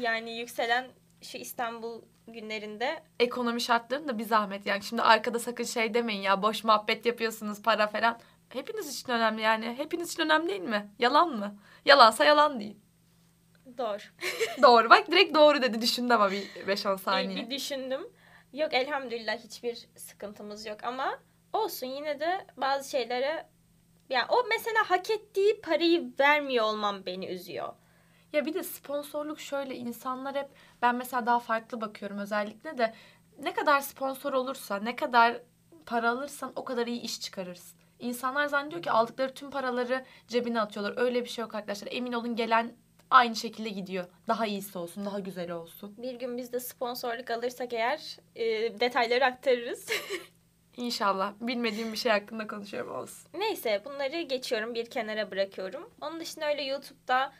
yani 0.00 0.38
yükselen 0.38 0.86
şu 1.22 1.38
İstanbul 1.38 2.02
günlerinde 2.28 3.02
Ekonomi 3.20 3.60
şartlarının 3.60 4.08
da 4.08 4.18
bir 4.18 4.24
zahmet 4.24 4.66
yani. 4.66 4.82
Şimdi 4.82 5.02
arkada 5.02 5.38
sakın 5.38 5.64
şey 5.64 5.94
demeyin 5.94 6.22
ya 6.22 6.42
boş 6.42 6.64
muhabbet 6.64 7.06
yapıyorsunuz 7.06 7.62
para 7.62 7.86
falan. 7.86 8.18
Hepiniz 8.48 8.94
için 9.00 9.12
önemli 9.12 9.42
yani. 9.42 9.74
Hepiniz 9.78 10.12
için 10.12 10.22
önemli 10.22 10.48
değil 10.48 10.60
mi? 10.60 10.90
Yalan 10.98 11.28
mı? 11.30 11.56
Yalansa 11.84 12.24
yalan 12.24 12.60
değil. 12.60 12.76
doğru. 13.78 13.98
doğru 14.62 14.90
bak 14.90 15.10
direkt 15.10 15.34
doğru 15.34 15.62
dedi 15.62 15.80
düşündü 15.82 16.14
ama 16.14 16.30
bir 16.30 16.42
5-10 16.42 16.92
Bir, 16.92 16.98
saniye. 16.98 17.36
bir 17.46 17.50
düşündüm. 17.50 18.00
Yok 18.52 18.74
elhamdülillah 18.74 19.38
hiçbir 19.38 19.88
sıkıntımız 19.96 20.66
yok 20.66 20.84
ama 20.84 21.18
olsun 21.52 21.86
yine 21.86 22.20
de 22.20 22.46
bazı 22.56 22.90
şeylere 22.90 23.48
yani 24.10 24.24
o 24.28 24.44
mesela 24.48 24.90
hak 24.90 25.10
ettiği 25.10 25.60
parayı 25.60 26.12
vermiyor 26.20 26.64
olmam 26.64 27.06
beni 27.06 27.26
üzüyor. 27.26 27.72
Ya 28.32 28.46
bir 28.46 28.54
de 28.54 28.62
sponsorluk 28.62 29.40
şöyle 29.40 29.76
insanlar 29.76 30.34
hep 30.36 30.48
ben 30.82 30.94
mesela 30.94 31.26
daha 31.26 31.38
farklı 31.40 31.80
bakıyorum 31.80 32.18
özellikle 32.18 32.78
de 32.78 32.94
ne 33.38 33.54
kadar 33.54 33.80
sponsor 33.80 34.32
olursa 34.32 34.76
ne 34.76 34.96
kadar 34.96 35.40
para 35.86 36.10
alırsan 36.10 36.52
o 36.56 36.64
kadar 36.64 36.86
iyi 36.86 37.00
iş 37.00 37.20
çıkarırsın. 37.20 37.78
İnsanlar 37.98 38.46
zannediyor 38.46 38.82
ki 38.82 38.90
aldıkları 38.90 39.34
tüm 39.34 39.50
paraları 39.50 40.04
cebine 40.28 40.60
atıyorlar. 40.60 40.94
Öyle 40.96 41.24
bir 41.24 41.28
şey 41.28 41.42
yok 41.42 41.54
arkadaşlar. 41.54 41.88
Emin 41.90 42.12
olun 42.12 42.36
gelen 42.36 42.72
aynı 43.10 43.36
şekilde 43.36 43.68
gidiyor. 43.68 44.04
Daha 44.28 44.46
iyisi 44.46 44.78
olsun, 44.78 45.04
daha 45.04 45.20
güzeli 45.20 45.54
olsun. 45.54 45.94
Bir 45.98 46.14
gün 46.14 46.38
biz 46.38 46.52
de 46.52 46.60
sponsorluk 46.60 47.30
alırsak 47.30 47.72
eğer 47.72 48.16
e, 48.36 48.44
detayları 48.80 49.24
aktarırız. 49.24 49.88
İnşallah. 50.76 51.34
Bilmediğim 51.40 51.92
bir 51.92 51.96
şey 51.96 52.12
hakkında 52.12 52.46
konuşuyorum 52.46 52.94
olsun. 52.94 53.28
Neyse 53.34 53.82
bunları 53.84 54.20
geçiyorum 54.20 54.74
bir 54.74 54.90
kenara 54.90 55.30
bırakıyorum. 55.30 55.90
Onun 56.00 56.20
dışında 56.20 56.48
öyle 56.48 56.62
YouTube'da 56.62 57.32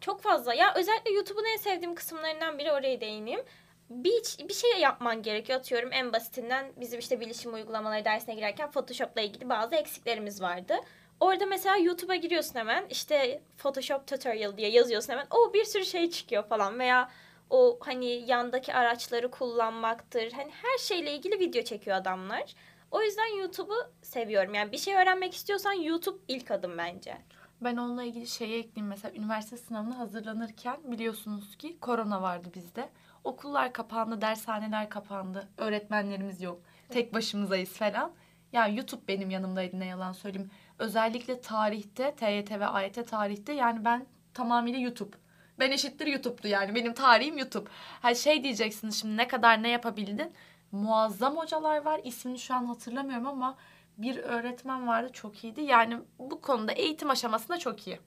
çok 0.00 0.22
fazla 0.22 0.54
ya 0.54 0.74
özellikle 0.74 1.10
YouTube'un 1.10 1.52
en 1.52 1.56
sevdiğim 1.56 1.94
kısımlarından 1.94 2.58
biri 2.58 2.72
oraya 2.72 3.00
değineyim. 3.00 3.40
Bir, 3.90 4.48
bir 4.48 4.54
şey 4.54 4.80
yapman 4.80 5.22
gerekiyor 5.22 5.58
atıyorum 5.58 5.92
en 5.92 6.12
basitinden 6.12 6.72
bizim 6.76 6.98
işte 7.00 7.20
bilişim 7.20 7.54
uygulamaları 7.54 8.04
dersine 8.04 8.34
girerken 8.34 8.70
Photoshop'la 8.70 9.20
ilgili 9.20 9.48
bazı 9.48 9.76
eksiklerimiz 9.76 10.42
vardı. 10.42 10.74
Orada 11.20 11.46
mesela 11.46 11.76
YouTube'a 11.76 12.16
giriyorsun 12.16 12.54
hemen 12.54 12.86
işte 12.90 13.42
Photoshop 13.56 14.06
tutorial 14.06 14.56
diye 14.56 14.70
yazıyorsun 14.70 15.12
hemen 15.12 15.26
o 15.30 15.54
bir 15.54 15.64
sürü 15.64 15.84
şey 15.84 16.10
çıkıyor 16.10 16.42
falan 16.48 16.78
veya 16.78 17.10
o 17.50 17.78
hani 17.80 18.06
yandaki 18.06 18.74
araçları 18.74 19.30
kullanmaktır. 19.30 20.32
Hani 20.32 20.50
her 20.50 20.78
şeyle 20.78 21.14
ilgili 21.14 21.38
video 21.40 21.62
çekiyor 21.62 21.96
adamlar. 21.96 22.54
O 22.90 23.02
yüzden 23.02 23.38
YouTube'u 23.38 23.90
seviyorum. 24.02 24.54
Yani 24.54 24.72
bir 24.72 24.78
şey 24.78 24.94
öğrenmek 24.94 25.34
istiyorsan 25.34 25.72
YouTube 25.72 26.18
ilk 26.28 26.50
adım 26.50 26.78
bence. 26.78 27.16
Ben 27.60 27.76
onunla 27.76 28.02
ilgili 28.04 28.26
şeye 28.26 28.58
ekleyeyim. 28.58 28.88
Mesela 28.88 29.14
üniversite 29.14 29.56
sınavına 29.56 29.98
hazırlanırken 29.98 30.76
biliyorsunuz 30.84 31.56
ki 31.56 31.78
korona 31.80 32.22
vardı 32.22 32.48
bizde. 32.54 32.88
Okullar 33.24 33.72
kapandı, 33.72 34.20
dershaneler 34.20 34.88
kapandı. 34.90 35.48
Öğretmenlerimiz 35.56 36.42
yok. 36.42 36.60
Tek 36.88 37.14
başımızayız 37.14 37.70
falan. 37.70 38.12
Ya 38.52 38.66
YouTube 38.66 39.08
benim 39.08 39.30
yanımdaydı 39.30 39.80
ne 39.80 39.86
yalan 39.86 40.12
söyleyeyim. 40.12 40.50
Özellikle 40.78 41.40
tarihte, 41.40 42.14
TYT 42.14 42.50
ve 42.50 42.66
AYT 42.66 43.08
tarihte 43.08 43.52
yani 43.52 43.84
ben 43.84 44.06
tamamıyla 44.34 44.80
YouTube. 44.80 45.16
Ben 45.58 45.70
eşittir 45.70 46.06
YouTube'du 46.06 46.48
yani. 46.48 46.74
Benim 46.74 46.94
tarihim 46.94 47.38
YouTube. 47.38 47.70
Her 48.02 48.14
şey 48.14 48.44
diyeceksiniz 48.44 49.00
şimdi 49.00 49.16
ne 49.16 49.28
kadar 49.28 49.62
ne 49.62 49.68
yapabildin. 49.68 50.32
Muazzam 50.72 51.36
hocalar 51.36 51.84
var. 51.84 52.00
İsmini 52.04 52.38
şu 52.38 52.54
an 52.54 52.64
hatırlamıyorum 52.64 53.26
ama 53.26 53.56
bir 53.98 54.16
öğretmen 54.16 54.86
vardı 54.86 55.10
çok 55.12 55.44
iyiydi. 55.44 55.60
Yani 55.60 55.98
bu 56.18 56.40
konuda 56.40 56.72
eğitim 56.72 57.10
aşamasında 57.10 57.58
çok 57.58 57.86
iyi. 57.86 58.00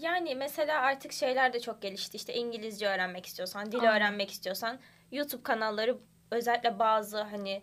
Yani 0.00 0.34
mesela 0.34 0.80
artık 0.80 1.12
şeyler 1.12 1.52
de 1.52 1.60
çok 1.60 1.82
gelişti. 1.82 2.16
İşte 2.16 2.34
İngilizce 2.34 2.88
öğrenmek 2.88 3.26
istiyorsan, 3.26 3.72
dil 3.72 3.80
Aynen. 3.80 3.96
öğrenmek 3.96 4.30
istiyorsan 4.30 4.78
YouTube 5.12 5.42
kanalları 5.42 5.98
özellikle 6.30 6.78
bazı 6.78 7.22
hani 7.22 7.62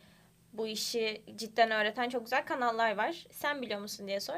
bu 0.54 0.68
işi 0.68 1.24
cidden 1.36 1.72
öğreten 1.72 2.10
çok 2.10 2.24
güzel 2.24 2.46
kanallar 2.46 2.98
var. 2.98 3.26
Sen 3.32 3.62
biliyor 3.62 3.80
musun 3.80 4.08
diye 4.08 4.20
sor. 4.20 4.36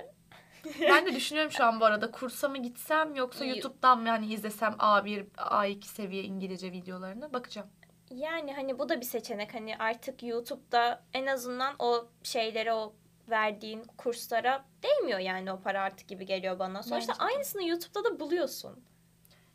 Ben 0.82 1.06
de 1.06 1.15
düşünüyorum 1.15 1.51
şu 1.51 1.63
an 1.63 1.79
bu 1.79 1.86
arada 1.86 2.12
kursa 2.12 2.50
mı 2.50 2.58
gitsem 2.58 3.15
yoksa. 3.15 3.46
YouTube'dan 3.46 4.01
mı 4.01 4.08
yani 4.08 4.34
izlesem 4.34 4.74
A1, 4.74 5.25
A2 5.32 5.84
seviye 5.84 6.24
İngilizce 6.24 6.72
videolarını 6.72 7.34
bakacağım. 7.34 7.68
Yani 8.12 8.53
hani 8.53 8.79
bu 8.79 8.89
da 8.89 9.01
bir 9.01 9.06
seçenek. 9.06 9.53
Hani 9.53 9.77
artık 9.77 10.24
YouTube'da 10.24 11.03
en 11.13 11.25
azından 11.25 11.75
o 11.79 12.08
şeylere 12.24 12.74
o 12.74 12.96
verdiğin 13.29 13.83
kurslara 13.98 14.65
değmiyor 14.83 15.19
yani 15.19 15.51
o 15.51 15.59
para 15.62 15.81
artık 15.81 16.07
gibi 16.07 16.25
geliyor 16.25 16.59
bana. 16.59 16.83
Sonuçta 16.83 17.13
Bence 17.13 17.24
aynısını 17.24 17.63
YouTube'da 17.63 18.03
da 18.03 18.19
buluyorsun. 18.19 18.83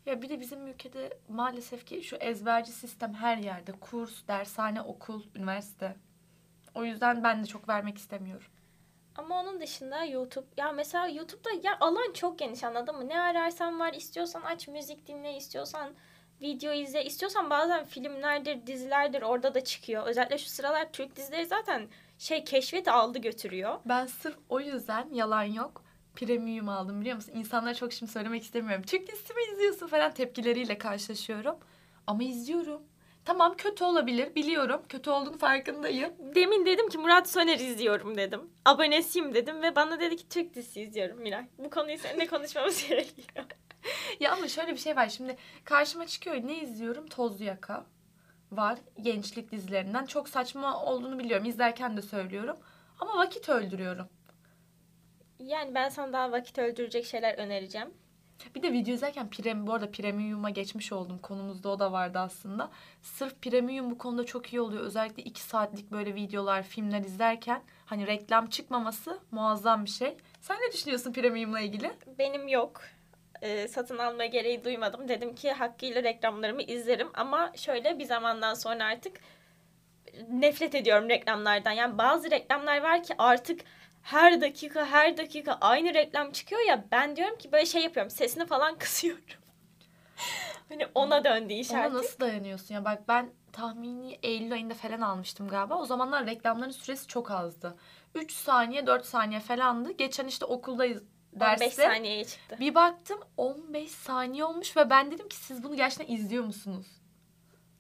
Ya 0.07 0.23
bir 0.23 0.29
de 0.29 0.41
bizim 0.41 0.67
ülkede 0.67 1.19
maalesef 1.29 1.87
ki 1.87 2.03
şu 2.03 2.17
ezberci 2.17 2.73
sistem 2.73 3.15
her 3.15 3.37
yerde. 3.37 3.73
Kurs, 3.73 4.29
dershane, 4.29 4.83
okul, 4.83 5.23
üniversite. 5.35 5.97
O 6.75 6.85
yüzden 6.85 7.25
ben 7.25 7.43
de 7.43 7.47
çok 7.47 7.69
vermek 7.69 7.99
istemiyorum. 7.99 8.47
Ama 9.17 9.41
onun 9.41 9.61
dışında 9.61 10.05
YouTube 10.05 10.47
ya 10.57 10.73
mesela 10.73 11.07
YouTube'da 11.07 11.51
ya 11.63 11.77
alan 11.81 12.13
çok 12.13 12.39
geniş 12.39 12.65
anladın 12.65 12.97
mı? 12.97 13.09
Ne 13.09 13.21
ararsan 13.21 13.81
var 13.81 13.93
istiyorsan 13.93 14.43
aç 14.43 14.69
müzik 14.69 15.07
dinle 15.07 15.37
istiyorsan 15.37 15.95
video 16.41 16.73
izle 16.73 17.05
istiyorsan 17.05 17.51
bazen 17.51 17.85
filmlerdir 17.85 18.67
dizilerdir 18.67 19.23
orada 19.23 19.55
da 19.55 19.65
çıkıyor. 19.65 20.07
Özellikle 20.07 20.39
şu 20.39 20.49
sıralar 20.49 20.93
Türk 20.93 21.17
dizileri 21.17 21.47
zaten 21.47 21.89
şey 22.25 22.45
keşfet 22.45 22.89
aldı 22.89 23.19
götürüyor. 23.19 23.79
Ben 23.85 24.07
sırf 24.07 24.37
o 24.49 24.61
yüzden 24.61 25.09
yalan 25.13 25.43
yok. 25.43 25.85
Premium 26.17 26.69
aldım 26.69 27.01
biliyor 27.01 27.17
musun? 27.17 27.33
İnsanlara 27.35 27.75
çok 27.75 27.93
şimdi 27.93 28.13
söylemek 28.13 28.43
istemiyorum. 28.43 28.85
Türk 28.87 29.13
dizisi 29.13 29.35
mi 29.35 29.41
izliyorsun 29.53 29.87
falan 29.87 30.15
tepkileriyle 30.15 30.79
karşılaşıyorum. 30.79 31.57
Ama 32.07 32.23
izliyorum. 32.23 32.83
Tamam 33.25 33.55
kötü 33.57 33.85
olabilir 33.85 34.35
biliyorum. 34.35 34.83
Kötü 34.89 35.11
olduğunu 35.11 35.39
farkındayım. 35.39 36.13
Demin 36.35 36.67
dedim 36.67 36.89
ki 36.89 36.99
Murat 36.99 37.29
Soner 37.31 37.59
izliyorum 37.59 38.17
dedim. 38.17 38.41
Abonesiyim 38.65 39.35
dedim 39.35 39.63
ve 39.63 39.77
bana 39.77 40.01
dedi 40.01 40.17
ki 40.17 40.29
Türk 40.29 40.55
dizisi 40.55 40.81
izliyorum 40.81 41.21
Miray. 41.21 41.47
Bu 41.59 41.71
konuyu 41.71 41.99
seninle 41.99 42.27
konuşmamız 42.27 42.89
gerekiyor. 42.89 43.47
Ya 44.21 44.33
ama 44.33 44.49
şöyle 44.49 44.73
bir 44.73 44.79
şey 44.79 44.97
var 44.97 45.09
şimdi 45.09 45.37
karşıma 45.65 46.07
çıkıyor 46.07 46.37
ne 46.37 46.59
izliyorum 46.63 47.07
Tozlu 47.07 47.45
Yaka 47.45 47.87
var 48.57 48.79
gençlik 49.03 49.53
dizilerinden 49.53 50.07
çok 50.07 50.29
saçma 50.29 50.85
olduğunu 50.85 51.19
biliyorum 51.19 51.47
izlerken 51.47 51.97
de 51.97 52.03
söylüyorum 52.03 52.57
ama 53.01 53.19
vakit 53.19 53.49
öldürüyorum. 53.49 54.09
Yani 55.39 55.75
ben 55.75 55.89
sana 55.89 56.13
daha 56.13 56.33
vakit 56.33 56.59
öldürecek 56.59 57.05
şeyler 57.07 57.39
önereceğim. 57.39 57.95
Bir 58.55 58.63
de 58.63 58.73
video 58.73 58.95
izlerken 58.95 59.31
prem, 59.31 59.67
bu 59.67 59.73
arada 59.73 59.91
premium'a 59.91 60.51
geçmiş 60.51 60.93
oldum 60.93 61.19
konumuzda 61.19 61.69
o 61.69 61.79
da 61.79 61.93
vardı 61.93 62.19
aslında. 62.19 62.71
Sırf 63.03 63.43
premium 63.43 63.91
bu 63.91 63.99
konuda 63.99 64.27
çok 64.27 64.53
iyi 64.53 64.61
oluyor 64.61 64.83
özellikle 64.83 65.23
2 65.23 65.41
saatlik 65.41 65.93
böyle 65.93 66.15
videolar 66.15 66.63
filmler 66.63 67.01
izlerken 67.01 67.63
hani 67.87 68.07
reklam 68.07 68.47
çıkmaması 68.47 69.19
muazzam 69.31 69.85
bir 69.85 69.91
şey. 69.91 70.17
Sen 70.41 70.57
ne 70.57 70.73
düşünüyorsun 70.73 71.13
premium'la 71.13 71.61
ilgili? 71.61 71.93
Benim 72.19 72.49
yok. 72.49 72.81
Ee, 73.43 73.69
satın 73.69 73.99
alma 73.99 74.25
gereği 74.25 74.65
duymadım. 74.65 75.09
Dedim 75.09 75.35
ki 75.35 75.53
hakkıyla 75.53 76.03
reklamlarımı 76.03 76.63
izlerim 76.63 77.11
ama 77.15 77.53
şöyle 77.57 77.99
bir 77.99 78.05
zamandan 78.05 78.55
sonra 78.55 78.85
artık 78.85 79.17
nefret 80.29 80.75
ediyorum 80.75 81.09
reklamlardan. 81.09 81.73
Yani 81.73 81.99
bazı 81.99 82.31
reklamlar 82.31 82.83
var 82.83 83.03
ki 83.03 83.15
artık 83.19 83.61
her 84.03 84.41
dakika 84.41 84.87
her 84.87 85.17
dakika 85.17 85.59
aynı 85.61 85.95
reklam 85.95 86.33
çıkıyor 86.33 86.61
ya 86.69 86.85
ben 86.91 87.17
diyorum 87.17 87.39
ki 87.39 87.53
böyle 87.53 87.67
şey 87.67 87.83
yapıyorum 87.83 88.11
sesini 88.11 88.47
falan 88.47 88.75
kısıyorum. 88.79 89.25
hani 90.69 90.87
ona 90.95 91.25
döndü 91.25 91.53
iş 91.53 91.71
Ona 91.71 91.81
artık. 91.81 91.95
nasıl 91.95 92.21
dayanıyorsun 92.21 92.75
ya? 92.75 92.85
Bak 92.85 93.09
ben 93.09 93.31
tahmini 93.53 94.19
Eylül 94.23 94.53
ayında 94.53 94.75
falan 94.75 95.01
almıştım 95.01 95.49
galiba. 95.49 95.75
O 95.79 95.85
zamanlar 95.87 96.27
reklamların 96.27 96.71
süresi 96.71 97.07
çok 97.07 97.31
azdı. 97.31 97.77
3 98.15 98.33
saniye 98.33 98.87
4 98.87 99.07
saniye 99.07 99.41
falandı. 99.41 99.93
Geçen 99.93 100.27
işte 100.27 100.45
okuldayız 100.45 101.03
15 101.41 101.61
derste. 101.61 101.83
saniyeye 101.83 102.25
çıktı. 102.25 102.57
Bir 102.61 102.75
baktım 102.75 103.21
15 103.37 103.91
saniye 103.91 104.45
olmuş 104.45 104.77
ve 104.77 104.91
ben 104.91 105.11
dedim 105.11 105.29
ki 105.29 105.37
siz 105.37 105.63
bunu 105.63 105.77
gerçekten 105.77 106.15
izliyor 106.15 106.45
musunuz? 106.45 106.87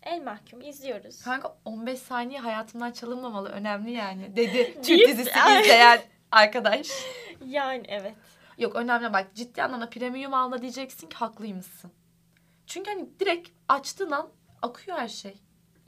El 0.03 0.23
mahkum 0.23 0.61
izliyoruz. 0.61 1.23
Kanka 1.23 1.57
15 1.65 1.99
saniye 1.99 2.41
hayatımdan 2.41 2.93
çalınmamalı 2.93 3.49
önemli 3.49 3.91
yani 3.91 4.37
dedi 4.37 4.75
Türk 4.83 5.09
dizisi 5.09 5.31
izleyen 5.31 6.01
arkadaş. 6.33 6.89
Yani 7.47 7.83
evet. 7.89 8.15
Yok 8.59 8.77
önemli 8.77 9.13
bak 9.13 9.27
ciddi 9.35 9.63
anlamda 9.63 9.91
premium 9.91 10.35
alma 10.35 10.63
diyeceksin 10.63 11.09
ki 11.09 11.17
haklıymışsın. 11.17 11.93
Çünkü 12.67 12.91
hani 12.91 13.19
direkt 13.21 13.49
açtığın 13.69 14.11
an 14.11 14.29
akıyor 14.63 14.99
her 14.99 15.09
şey. 15.09 15.35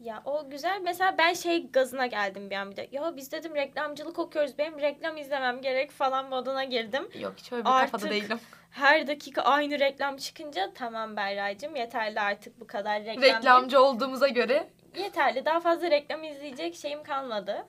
Ya 0.06 0.22
o 0.24 0.50
güzel. 0.50 0.80
Mesela 0.84 1.18
ben 1.18 1.32
şey 1.32 1.70
gazına 1.70 2.06
geldim 2.06 2.50
bir 2.50 2.56
an 2.56 2.70
bir 2.70 2.76
de. 2.76 2.88
Ya 2.92 3.16
biz 3.16 3.32
dedim 3.32 3.54
reklamcılık 3.54 4.18
okuyoruz. 4.18 4.58
Benim 4.58 4.80
reklam 4.80 5.16
izlemem 5.16 5.60
gerek 5.60 5.90
falan 5.90 6.28
moduna 6.28 6.64
girdim. 6.64 7.08
Yok 7.20 7.34
hiç 7.36 7.52
öyle 7.52 7.64
bir 7.64 7.68
kafada 7.70 7.96
Artık 7.96 8.10
değilim. 8.10 8.40
Her 8.70 9.06
dakika 9.06 9.42
aynı 9.42 9.78
reklam 9.78 10.16
çıkınca 10.16 10.72
tamam 10.74 11.16
Berra'cığım 11.16 11.76
yeterli 11.76 12.20
artık 12.20 12.60
bu 12.60 12.66
kadar 12.66 13.04
reklam. 13.04 13.22
Reklamcı 13.22 13.82
olduğumuza 13.82 14.28
göre 14.28 14.68
Yeterli. 14.98 15.44
Daha 15.44 15.60
fazla 15.60 15.90
reklam 15.90 16.24
izleyecek 16.24 16.74
şeyim 16.76 17.02
kalmadı. 17.02 17.66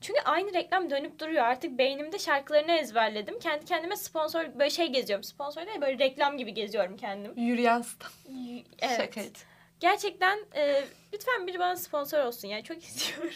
Çünkü 0.00 0.20
aynı 0.24 0.54
reklam 0.54 0.90
dönüp 0.90 1.18
duruyor. 1.18 1.44
Artık 1.44 1.78
beynimde 1.78 2.18
şarkılarını 2.18 2.72
ezberledim. 2.72 3.38
Kendi 3.38 3.64
kendime 3.64 3.96
sponsor 3.96 4.58
böyle 4.58 4.70
şey 4.70 4.86
geziyorum. 4.86 5.24
Sponsor 5.24 5.66
değil 5.66 5.80
böyle 5.80 5.98
reklam 5.98 6.38
gibi 6.38 6.54
geziyorum 6.54 6.96
kendim. 6.96 7.32
yürüyen 7.36 7.82
stan. 7.82 8.10
Y- 8.30 8.64
Evet. 8.78 8.96
Şakaydı. 8.96 9.38
Gerçekten 9.80 10.38
e, 10.54 10.84
lütfen 11.12 11.46
biri 11.46 11.58
bana 11.58 11.76
sponsor 11.76 12.18
olsun 12.18 12.48
ya. 12.48 12.62
Çok 12.64 12.82
istiyorum. 12.84 13.30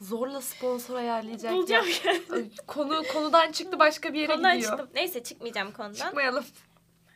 Zorla 0.00 0.40
sponsor 0.40 0.96
ayarlayacak. 0.96 1.52
Bulacağım 1.52 1.86
ya. 2.04 2.12
yani. 2.12 2.50
Konu 2.66 3.02
konudan 3.12 3.52
çıktı 3.52 3.78
başka 3.78 4.12
bir 4.12 4.20
yere 4.20 4.32
Konudan 4.32 4.56
gidiyor. 4.56 4.70
çıktım. 4.72 4.88
Neyse 4.94 5.22
çıkmayacağım 5.22 5.72
konudan. 5.72 5.94
Çıkmayalım. 6.06 6.44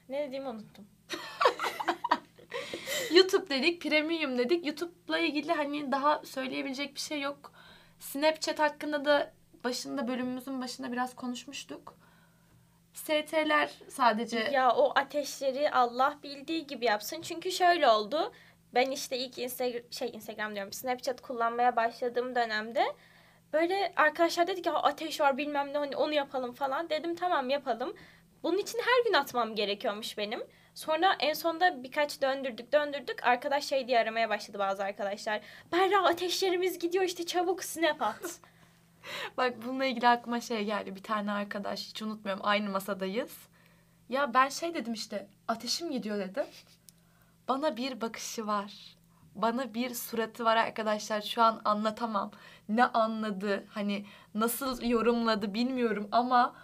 Ne 0.08 0.26
dediğimi 0.28 0.48
unuttum. 0.48 0.86
YouTube 3.14 3.48
dedik, 3.48 3.82
premium 3.82 4.38
dedik. 4.38 4.66
YouTube'la 4.66 5.18
ilgili 5.18 5.52
hani 5.52 5.92
daha 5.92 6.22
söyleyebilecek 6.24 6.94
bir 6.94 7.00
şey 7.00 7.20
yok. 7.20 7.52
Snapchat 8.00 8.58
hakkında 8.58 9.04
da 9.04 9.32
başında 9.64 10.08
bölümümüzün 10.08 10.60
başında 10.60 10.92
biraz 10.92 11.14
konuşmuştuk. 11.14 11.94
ST'ler 13.04 13.70
sadece 13.88 14.38
Ya 14.38 14.72
o 14.72 14.92
ateşleri 14.94 15.70
Allah 15.70 16.18
bildiği 16.22 16.66
gibi 16.66 16.84
yapsın. 16.84 17.22
Çünkü 17.22 17.50
şöyle 17.52 17.88
oldu. 17.88 18.32
Ben 18.74 18.90
işte 18.90 19.18
ilk 19.18 19.38
Instagram 19.38 19.82
şey 19.90 20.10
Instagram 20.14 20.54
diyorum. 20.54 20.72
Snapchat 20.72 21.20
kullanmaya 21.20 21.76
başladığım 21.76 22.34
dönemde 22.34 22.84
böyle 23.52 23.92
arkadaşlar 23.96 24.46
dedi 24.46 24.62
ki 24.62 24.70
"Ha, 24.70 24.82
ateş 24.82 25.20
var 25.20 25.36
bilmem 25.38 25.72
ne 25.72 25.78
hani 25.78 25.96
onu 25.96 26.12
yapalım 26.12 26.52
falan. 26.52 26.90
Dedim 26.90 27.14
tamam 27.16 27.50
yapalım. 27.50 27.96
Bunun 28.42 28.58
için 28.58 28.78
her 28.78 29.04
gün 29.04 29.12
atmam 29.12 29.54
gerekiyormuş 29.54 30.18
benim. 30.18 30.42
Sonra 30.74 31.16
en 31.20 31.32
sonunda 31.32 31.82
birkaç 31.82 32.22
döndürdük 32.22 32.72
döndürdük. 32.72 33.26
Arkadaş 33.26 33.64
şey 33.64 33.88
diye 33.88 33.98
aramaya 33.98 34.28
başladı 34.30 34.58
bazı 34.58 34.84
arkadaşlar. 34.84 35.40
Berra 35.72 36.04
ateşlerimiz 36.04 36.78
gidiyor 36.78 37.04
işte 37.04 37.26
çabuk 37.26 37.64
snap 37.64 38.02
at. 38.02 38.40
Bak 39.36 39.54
bununla 39.66 39.84
ilgili 39.84 40.08
aklıma 40.08 40.40
şey 40.40 40.64
geldi. 40.64 40.96
Bir 40.96 41.02
tane 41.02 41.32
arkadaş 41.32 41.88
hiç 41.88 42.02
unutmuyorum 42.02 42.44
aynı 42.46 42.70
masadayız. 42.70 43.38
Ya 44.08 44.34
ben 44.34 44.48
şey 44.48 44.74
dedim 44.74 44.92
işte 44.92 45.28
ateşim 45.48 45.90
gidiyor 45.90 46.18
dedim. 46.18 46.46
Bana 47.48 47.76
bir 47.76 48.00
bakışı 48.00 48.46
var. 48.46 48.96
Bana 49.34 49.74
bir 49.74 49.94
suratı 49.94 50.44
var 50.44 50.56
arkadaşlar. 50.56 51.20
Şu 51.20 51.42
an 51.42 51.60
anlatamam. 51.64 52.30
Ne 52.68 52.84
anladı 52.84 53.66
hani 53.70 54.06
nasıl 54.34 54.82
yorumladı 54.82 55.54
bilmiyorum 55.54 56.08
ama 56.12 56.54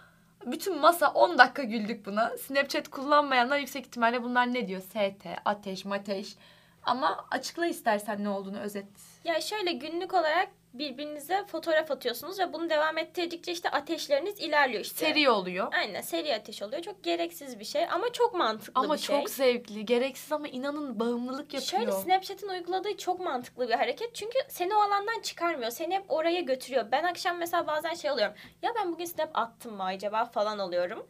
bütün 0.45 0.79
masa 0.79 1.11
10 1.11 1.37
dakika 1.37 1.63
güldük 1.63 2.05
buna. 2.05 2.37
Snapchat 2.37 2.87
kullanmayanlar 2.87 3.57
yüksek 3.59 3.85
ihtimalle 3.85 4.23
bunlar 4.23 4.53
ne 4.53 4.67
diyor? 4.67 4.81
ST, 4.81 5.25
ateş, 5.45 5.85
mateş. 5.85 6.35
Ama 6.83 7.25
açıkla 7.31 7.65
istersen 7.65 8.23
ne 8.23 8.29
olduğunu 8.29 8.59
özet. 8.59 8.87
Ya 9.23 9.41
şöyle 9.41 9.71
günlük 9.71 10.13
olarak 10.13 10.49
birbirinize 10.79 11.45
fotoğraf 11.47 11.91
atıyorsunuz 11.91 12.39
ve 12.39 12.53
bunu 12.53 12.69
devam 12.69 12.97
ettirdikçe 12.97 13.51
işte 13.51 13.69
ateşleriniz 13.69 14.39
ilerliyor 14.39 14.81
işte. 14.83 15.05
Seri 15.05 15.29
oluyor. 15.29 15.73
Aynen 15.73 16.01
seri 16.01 16.35
ateş 16.35 16.61
oluyor. 16.61 16.81
Çok 16.81 17.03
gereksiz 17.03 17.59
bir 17.59 17.65
şey 17.65 17.85
ama 17.89 18.11
çok 18.13 18.33
mantıklı 18.33 18.81
Ama 18.81 18.93
bir 18.93 18.99
şey. 18.99 19.17
çok 19.19 19.29
zevkli. 19.29 19.85
Gereksiz 19.85 20.31
ama 20.31 20.47
inanın 20.47 20.99
bağımlılık 20.99 21.53
yapıyor. 21.53 21.61
Şöyle 21.61 21.91
Snapchat'in 21.91 22.49
uyguladığı 22.49 22.97
çok 22.97 23.19
mantıklı 23.19 23.67
bir 23.67 23.73
hareket. 23.73 24.15
Çünkü 24.15 24.37
seni 24.47 24.75
o 24.75 24.77
alandan 24.79 25.21
çıkarmıyor. 25.21 25.71
Seni 25.71 25.95
hep 25.95 26.05
oraya 26.11 26.41
götürüyor. 26.41 26.91
Ben 26.91 27.03
akşam 27.03 27.37
mesela 27.37 27.67
bazen 27.67 27.93
şey 27.93 28.11
oluyorum. 28.11 28.33
Ya 28.61 28.71
ben 28.75 28.91
bugün 28.93 29.05
snap 29.05 29.29
attım 29.33 29.75
mı 29.75 29.83
acaba 29.83 30.25
falan 30.25 30.59
oluyorum. 30.59 31.07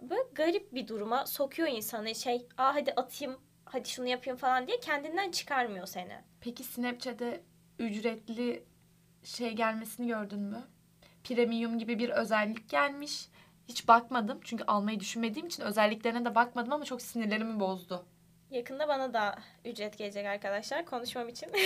Böyle 0.00 0.22
garip 0.32 0.74
bir 0.74 0.88
duruma 0.88 1.26
sokuyor 1.26 1.68
insanı. 1.68 2.14
Şey 2.14 2.46
aa 2.58 2.74
hadi 2.74 2.92
atayım 2.92 3.40
hadi 3.64 3.88
şunu 3.88 4.06
yapayım 4.06 4.36
falan 4.36 4.66
diye 4.66 4.80
kendinden 4.80 5.30
çıkarmıyor 5.30 5.86
seni. 5.86 6.12
Peki 6.40 6.64
Snapchat'e 6.64 7.40
ücretli 7.78 8.64
şey 9.24 9.52
gelmesini 9.52 10.06
gördün 10.06 10.40
mü? 10.40 10.62
Premium 11.24 11.78
gibi 11.78 11.98
bir 11.98 12.08
özellik 12.10 12.68
gelmiş. 12.68 13.28
Hiç 13.68 13.88
bakmadım 13.88 14.40
çünkü 14.44 14.64
almayı 14.64 15.00
düşünmediğim 15.00 15.46
için 15.48 15.62
özelliklerine 15.62 16.24
de 16.24 16.34
bakmadım 16.34 16.72
ama 16.72 16.84
çok 16.84 17.02
sinirlerimi 17.02 17.60
bozdu. 17.60 18.06
Yakında 18.50 18.88
bana 18.88 19.14
da 19.14 19.38
ücret 19.64 19.98
gelecek 19.98 20.26
arkadaşlar 20.26 20.84
konuşmam 20.84 21.28
için. 21.28 21.48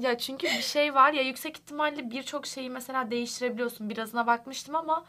Ya 0.00 0.18
çünkü 0.18 0.46
bir 0.46 0.62
şey 0.62 0.94
var 0.94 1.12
ya 1.12 1.22
yüksek 1.22 1.56
ihtimalle 1.56 2.10
birçok 2.10 2.46
şeyi 2.46 2.70
mesela 2.70 3.10
değiştirebiliyorsun. 3.10 3.90
Birazına 3.90 4.26
bakmıştım 4.26 4.74
ama 4.74 5.04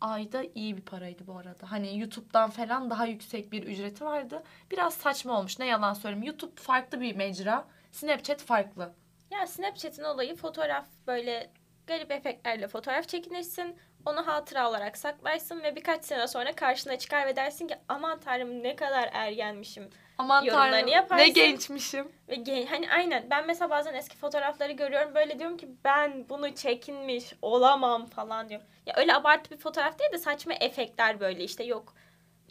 ayda 0.00 0.42
iyi 0.54 0.76
bir 0.76 0.82
paraydı 0.82 1.26
bu 1.26 1.36
arada. 1.38 1.72
Hani 1.72 1.98
YouTube'dan 1.98 2.50
falan 2.50 2.90
daha 2.90 3.06
yüksek 3.06 3.52
bir 3.52 3.62
ücreti 3.62 4.04
vardı. 4.04 4.42
Biraz 4.70 4.94
saçma 4.94 5.38
olmuş 5.38 5.58
ne 5.58 5.66
yalan 5.66 5.94
söyleyeyim. 5.94 6.22
YouTube 6.24 6.60
farklı 6.60 7.00
bir 7.00 7.16
mecra. 7.16 7.64
Snapchat 7.92 8.42
farklı. 8.42 8.92
Ya 9.32 9.46
Snapchat'in 9.46 10.02
olayı 10.04 10.36
fotoğraf 10.36 10.86
böyle 11.06 11.50
garip 11.86 12.10
efektlerle 12.12 12.68
fotoğraf 12.68 13.08
çekinirsin. 13.08 13.76
Onu 14.06 14.26
hatıra 14.26 14.68
olarak 14.68 14.96
saklarsın 14.98 15.62
ve 15.62 15.76
birkaç 15.76 16.04
sene 16.04 16.28
sonra 16.28 16.52
karşına 16.54 16.98
çıkar 16.98 17.26
ve 17.26 17.36
dersin 17.36 17.66
ki 17.66 17.74
aman 17.88 18.20
tanrım 18.20 18.62
ne 18.62 18.76
kadar 18.76 19.10
ergenmişim. 19.12 19.90
Aman 20.18 20.46
tanrım 20.46 20.88
yaparsın. 20.88 21.24
ne 21.24 21.28
gençmişim. 21.28 22.12
Ve 22.28 22.34
gen- 22.34 22.66
hani 22.66 22.90
aynen 22.90 23.26
ben 23.30 23.46
mesela 23.46 23.70
bazen 23.70 23.94
eski 23.94 24.16
fotoğrafları 24.16 24.72
görüyorum 24.72 25.14
böyle 25.14 25.38
diyorum 25.38 25.56
ki 25.56 25.68
ben 25.84 26.28
bunu 26.28 26.54
çekinmiş 26.54 27.32
olamam 27.42 28.06
falan 28.06 28.48
diyorum. 28.48 28.66
Ya 28.86 28.94
öyle 28.96 29.14
abartı 29.14 29.50
bir 29.50 29.56
fotoğraf 29.56 29.98
değil 29.98 30.12
de 30.12 30.18
saçma 30.18 30.52
efektler 30.60 31.20
böyle 31.20 31.44
işte 31.44 31.64
yok. 31.64 31.94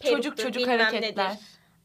Çocuk 0.04 0.38
peruktur, 0.38 0.44
çocuk 0.44 0.67
hareketler. 0.67 1.30
nedir. 1.30 1.39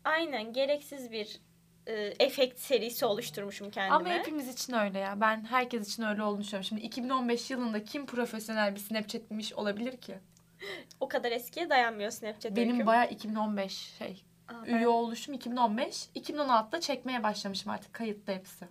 Aynen 0.05 0.53
gereksiz 0.53 1.11
bir 1.13 1.41
e, 1.87 2.15
efekt 2.19 2.61
serisi 2.61 3.07
oluşturmuşum 3.07 3.71
kendime. 3.71 3.95
Ama 3.95 4.09
hepimiz 4.09 4.49
için 4.49 4.73
öyle 4.73 4.99
ya. 4.99 5.21
Ben 5.21 5.45
herkes 5.45 5.89
için 5.93 6.03
öyle 6.03 6.23
olduğunu 6.23 6.41
düşünüyorum. 6.41 6.65
Şimdi 6.65 6.83
2015 6.83 7.51
yılında 7.51 7.85
kim 7.85 8.07
profesyonel 8.07 8.75
bir 8.75 8.81
Snapchat'miş 8.81 9.53
olabilir 9.53 9.97
ki? 9.97 10.19
O 11.01 11.09
kadar 11.09 11.33
eskiye 11.33 11.71
dayanmıyor 11.71 12.11
Snapchat 12.11 12.57
Benim 12.57 12.73
öyküm. 12.73 12.87
bayağı 12.87 13.11
2015 13.11 13.73
şey. 13.73 14.25
Aa, 14.49 14.67
ben- 14.67 14.75
Üye 14.75 14.89
oluşum 14.89 15.35
2015. 15.35 16.07
2016'da 16.15 16.81
çekmeye 16.81 17.23
başlamışım 17.23 17.73
artık 17.73 17.93
kayıtlı 17.93 18.33
hepsi. 18.33 18.69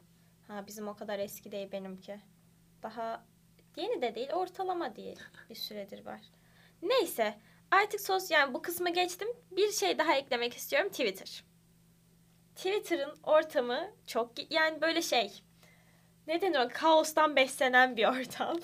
Ha 0.47 0.63
bizim 0.67 0.87
o 0.87 0.95
kadar 0.95 1.19
eski 1.19 1.51
değil 1.51 1.71
benimki. 1.71 2.19
Daha 2.83 3.23
yeni 3.75 4.01
de 4.01 4.15
değil, 4.15 4.29
ortalama 4.31 4.95
değil. 4.95 5.19
Bir 5.49 5.55
süredir 5.55 6.05
var. 6.05 6.21
Neyse, 6.81 7.37
artık 7.71 8.01
sosyal 8.01 8.39
yani 8.39 8.53
bu 8.53 8.61
kısmı 8.61 8.89
geçtim. 8.89 9.27
Bir 9.51 9.71
şey 9.71 9.97
daha 9.97 10.13
eklemek 10.15 10.53
istiyorum. 10.53 10.89
Twitter. 10.89 11.43
Twitter'ın 12.55 13.17
ortamı 13.23 13.91
çok 14.07 14.51
yani 14.51 14.81
böyle 14.81 15.01
şey. 15.01 15.41
Ne 16.27 16.41
denir 16.41 16.59
o? 16.59 16.69
Kaostan 16.73 17.35
beslenen 17.35 17.97
bir 17.97 18.05
ortam. 18.05 18.57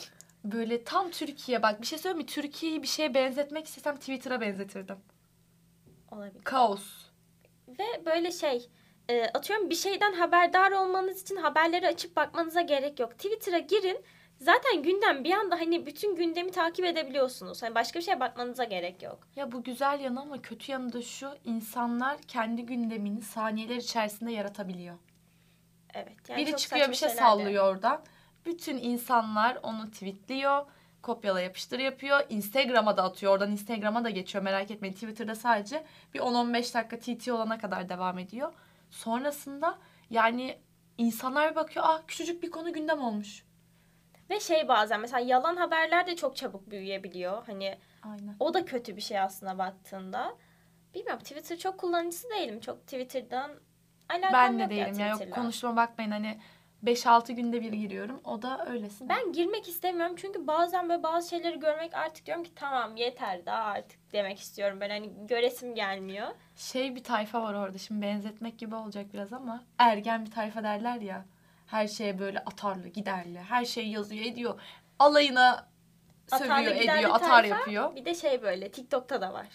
Böyle 0.44 0.84
tam 0.84 1.12
Türkiye 1.12 1.62
bak 1.64 1.82
bir 1.82 1.88
şey 1.88 2.00
söyleyeyim 2.00 2.18
mi? 2.18 2.26
Türkiye'yi 2.26 2.84
bir 2.84 2.88
şeye 2.88 3.14
benzetmek 3.14 3.66
istesem 3.66 3.96
Twitter'a 3.96 4.42
benzetirdim. 4.42 4.98
Olabilir. 6.12 6.44
Kaos. 6.44 6.84
Ve 7.68 8.06
böyle 8.06 8.32
şey 8.32 8.70
e, 9.10 9.24
atıyorum 9.24 9.70
bir 9.70 9.76
şeyden 9.76 10.14
haberdar 10.14 10.72
olmanız 10.72 11.22
için 11.22 11.36
haberleri 11.36 11.88
açıp 11.88 12.16
bakmanıza 12.16 12.62
gerek 12.62 13.00
yok. 13.00 13.12
Twitter'a 13.12 13.60
girin. 13.60 14.06
Zaten 14.42 14.84
gündem 14.84 15.24
bir 15.24 15.32
anda 15.32 15.56
hani 15.56 15.86
bütün 15.86 16.16
gündemi 16.16 16.52
takip 16.52 16.86
edebiliyorsunuz. 16.86 17.64
Hani 17.64 17.76
başka 17.76 18.00
bir 18.00 18.04
şeye 18.04 18.20
bakmanıza 18.20 18.64
gerek 18.64 19.04
yok. 19.04 19.28
Ya 19.36 19.52
bu 19.52 19.64
güzel 19.64 20.00
yanı 20.00 20.22
ama 20.22 20.42
kötü 20.42 20.72
yanı 20.72 20.94
da 20.94 21.02
şu. 21.02 21.30
insanlar 21.44 22.18
kendi 22.22 22.66
gündemini 22.66 23.22
saniyeler 23.22 23.76
içerisinde 23.76 24.32
yaratabiliyor. 24.32 24.98
Evet. 25.94 26.30
Yani 26.30 26.42
Biri 26.42 26.52
çok 26.52 26.60
çıkıyor 26.60 26.90
bir 26.90 26.94
şey 26.94 27.10
şeyler 27.10 27.24
de- 27.24 27.28
sallıyor 27.28 27.74
oradan. 27.74 28.02
Bütün 28.46 28.78
insanlar 28.78 29.60
onu 29.64 29.92
tweetliyor. 29.92 30.66
Kopyala 31.02 31.42
yapıştır 31.42 31.80
yapıyor. 31.80 32.22
Instagram'a 32.30 32.98
da 32.98 33.04
atıyor. 33.04 33.34
Oradan 33.34 33.52
Instagram'a 33.52 34.04
da 34.04 34.10
geçiyor 34.10 34.44
merak 34.44 34.72
etmeyin. 34.72 34.94
Twitter'da 34.94 35.36
sadece 35.36 35.84
bir 36.14 36.20
10-15 36.20 36.74
dakika 36.74 37.00
TT 37.00 37.28
olana 37.28 37.58
kadar 37.58 37.90
devam 37.90 38.20
ediyor. 38.20 38.54
Sonrasında 38.90 39.78
yani 40.10 40.58
insanlar 40.98 41.52
bir 41.52 41.56
bakıyor. 41.56 41.86
Ah 41.88 42.02
küçücük 42.08 42.44
bir 42.44 42.52
konu 42.52 42.74
gündem 42.74 43.02
olmuş. 43.02 43.44
Ve 44.32 44.40
şey 44.40 44.68
bazen 44.68 45.02
mesela 45.02 45.20
yalan 45.20 45.56
haberler 45.56 46.08
de 46.08 46.16
çok 46.16 46.36
çabuk 46.36 46.72
büyüyebiliyor. 46.72 47.46
Hani 47.46 47.78
Aynen. 48.04 48.36
o 48.40 48.54
da 48.54 48.66
kötü 48.66 48.96
bir 48.96 49.02
şey 49.02 49.20
aslında 49.20 49.58
baktığında. 49.58 50.38
Bilmiyorum 50.96 51.20
Twitter 51.24 51.58
çok 51.58 51.78
kullanıcısı 51.78 52.30
değilim. 52.30 52.60
Çok 52.60 52.82
Twitter'dan 52.82 53.52
alakam 54.10 54.34
Ben 54.34 54.58
de 54.60 54.62
yok 54.62 54.72
değilim 54.72 55.00
ya. 55.00 55.08
Yok 55.08 55.18
Twitter'la. 55.18 55.42
konuşma 55.42 55.76
bakmayın 55.76 56.12
hani 56.12 56.40
5-6 56.84 57.34
günde 57.34 57.62
bir 57.62 57.74
giriyorum. 57.74 58.22
O 58.24 58.42
da 58.42 58.66
öylesin. 58.66 59.10
Ben 59.10 59.32
girmek 59.34 59.68
istemiyorum 59.68 60.16
çünkü 60.18 60.48
bazen 60.48 60.90
böyle 60.90 61.04
bazı 61.04 61.30
şeyleri 61.30 61.60
görmek 61.60 61.94
artık 61.94 62.26
diyorum 62.26 62.44
ki 62.44 62.56
tamam 62.56 62.96
yeter 62.96 63.46
daha 63.46 63.64
artık 63.64 64.00
demek 64.14 64.40
istiyorum. 64.40 64.78
Ben 64.82 64.90
hani 64.90 65.28
göresim 65.28 65.76
gelmiyor. 65.76 66.28
Şey 66.56 66.96
bir 66.96 67.04
tayfa 67.04 67.44
var 67.44 67.54
orada. 67.54 67.78
Şimdi 67.78 68.02
benzetmek 68.02 68.60
gibi 68.60 68.76
olacak 68.76 69.06
biraz 69.14 69.34
ama 69.34 69.64
ergen 69.78 70.26
bir 70.26 70.32
tayfa 70.32 70.64
derler 70.64 71.02
ya. 71.02 71.26
Her 71.72 71.88
şeye 71.88 72.20
böyle 72.20 72.40
atarlı, 72.40 72.88
giderli. 72.88 73.40
Her 73.40 73.66
şeyi 73.66 73.92
yazıyor, 73.92 74.26
ediyor. 74.26 74.62
Alayına 75.00 75.70
sövüyor, 76.28 76.56
Atarlı 76.56 76.80
giderli 76.80 77.00
ediyor, 77.00 77.16
atar 77.16 77.30
tayfa, 77.30 77.56
yapıyor. 77.56 77.96
Bir 77.96 78.06
de 78.06 78.16
şey 78.16 78.42
böyle 78.42 78.72
TikTok'ta 78.72 79.22
da 79.22 79.34
var. 79.34 79.48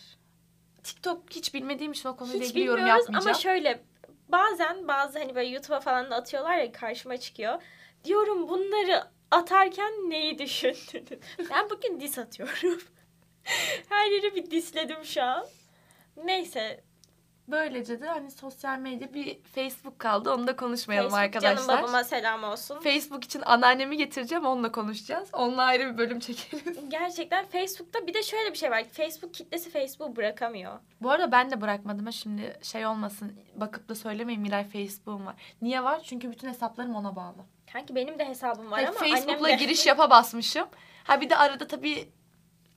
TikTok 0.83 1.31
hiç 1.31 1.55
bilmediğim 1.55 1.93
için 1.93 2.09
o 2.09 2.17
konuyla 2.17 2.47
ilgili 2.47 2.65
yorum 2.65 2.87
yapmayacağım. 2.87 3.27
ama 3.27 3.35
şöyle 3.35 3.83
bazen 4.29 4.89
bazı 4.89 5.19
hani 5.19 5.35
böyle 5.35 5.49
YouTube'a 5.49 5.81
falan 5.81 6.11
da 6.11 6.17
atıyorlar 6.17 6.57
ya 6.57 6.73
karşıma 6.73 7.17
çıkıyor. 7.17 7.63
Diyorum 8.05 8.49
bunları 8.49 9.05
atarken 9.31 9.93
neyi 10.11 10.39
düşündün? 10.39 11.21
ben 11.51 11.71
bugün 11.71 12.01
dis 12.01 12.19
atıyorum. 12.19 12.81
Her 13.89 14.11
yeri 14.11 14.35
bir 14.35 14.51
disledim 14.51 15.05
şu 15.05 15.23
an. 15.23 15.47
Neyse. 16.25 16.85
Böylece 17.49 18.01
de 18.01 18.09
hani 18.09 18.31
sosyal 18.31 18.79
medya 18.79 19.15
bir 19.15 19.39
Facebook 19.55 19.99
kaldı. 19.99 20.33
Onu 20.35 20.47
da 20.47 20.57
konuşmayalım 20.57 21.11
Facebook 21.11 21.37
arkadaşlar. 21.37 21.67
canım 21.67 21.83
babama 21.83 22.05
selam 22.05 22.45
olsun. 22.45 22.81
Facebook 22.81 23.25
için 23.25 23.43
anneannemi 23.47 23.97
getireceğim. 23.97 24.47
Onunla 24.47 24.73
konuşacağız. 24.73 25.29
Onunla 25.33 25.63
ayrı 25.63 25.93
bir 25.93 25.99
bölüm 25.99 26.21
çekeriz. 26.21 26.79
Gerçekten 26.89 27.47
Facebook'ta 27.47 28.07
bir 28.07 28.15
de 28.15 28.23
şöyle 28.23 28.53
bir 28.53 28.59
şey 28.59 28.71
var. 28.71 28.85
Facebook 28.93 29.35
kitlesi 29.35 29.71
Facebook'u 29.71 30.17
bırakamıyor. 30.17 30.79
Bu 31.01 31.11
arada 31.11 31.33
ben 31.33 31.51
de 31.51 31.61
bırakmadım. 31.61 32.13
Şimdi 32.13 32.59
şey 32.63 32.87
olmasın. 32.87 33.33
Bakıp 33.55 33.89
da 33.89 33.95
söylemeyin 33.95 34.41
Miray 34.41 34.65
Facebook'um 34.65 35.27
var. 35.27 35.35
Niye 35.63 35.85
var? 35.85 36.01
Çünkü 36.05 36.31
bütün 36.31 36.49
hesaplarım 36.49 36.95
ona 36.95 37.17
bağlı. 37.17 37.45
Kanki 37.73 37.95
benim 37.95 38.19
de 38.19 38.29
hesabım 38.29 38.71
var 38.71 38.85
Hayır, 38.85 38.89
ama 38.89 38.99
Facebook'la 38.99 39.49
de... 39.49 39.55
giriş 39.55 39.87
yapa 39.87 40.11
basmışım. 40.11 40.69
Ha 41.05 41.21
bir 41.21 41.31
de 41.31 41.37
arada 41.37 41.67
tabii 41.67 42.09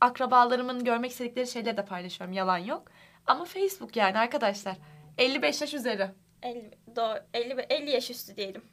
akrabalarımın 0.02 0.84
görmek 0.84 1.12
istedikleri 1.12 1.48
şeyleri 1.48 1.78
de 1.78 1.86
paylaşıyorum. 1.86 2.34
Yalan 2.34 2.58
yok. 2.58 2.84
Ama 3.30 3.46
Facebook 3.46 3.96
yani 3.96 4.18
arkadaşlar. 4.18 4.78
55 5.18 5.62
yaş 5.62 5.74
üzeri. 5.74 6.12
50, 6.44 6.72
do, 6.96 7.16
50, 7.34 7.66
50 7.70 7.92
yaş 7.92 8.10
üstü 8.10 8.36
diyelim. 8.36 8.64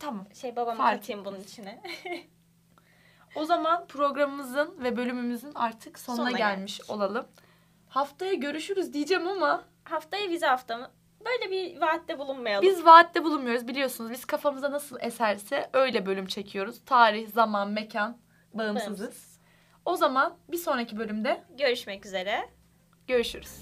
Tamam. 0.00 0.26
Şey 0.34 0.56
babamı 0.56 0.78
Fark 0.78 1.00
katayım 1.00 1.24
bunun 1.24 1.40
içine. 1.40 1.82
O 3.34 3.44
zaman 3.44 3.86
programımızın 3.86 4.82
ve 4.82 4.96
bölümümüzün 4.96 5.52
artık 5.54 5.98
sonuna, 5.98 6.24
Sonuna 6.24 6.38
gelmiş 6.38 6.78
geldik. 6.78 6.90
olalım. 6.90 7.26
Haftaya 7.88 8.34
görüşürüz 8.34 8.92
diyeceğim 8.92 9.28
ama 9.28 9.64
Haftaya 9.84 10.28
vize 10.28 10.46
haftamı. 10.46 10.90
Böyle 11.24 11.50
bir 11.50 11.80
vaatte 11.80 12.18
bulunmayalım. 12.18 12.66
biz 12.68 12.84
vaatte 12.84 13.24
bulunmuyoruz 13.24 13.68
biliyorsunuz. 13.68 14.10
Biz 14.10 14.24
kafamıza 14.24 14.70
nasıl 14.72 14.96
eserse 15.00 15.70
öyle 15.72 16.06
bölüm 16.06 16.26
çekiyoruz. 16.26 16.80
Tarih, 16.86 17.28
zaman, 17.28 17.70
mekan 17.70 18.18
bağımsızız. 18.54 19.00
Bağımsız. 19.00 19.40
O 19.84 19.96
zaman 19.96 20.36
bir 20.48 20.56
sonraki 20.56 20.98
bölümde 20.98 21.44
Görüşmek 21.58 22.06
üzere. 22.06 22.48
Görüşürüz. 23.08 23.60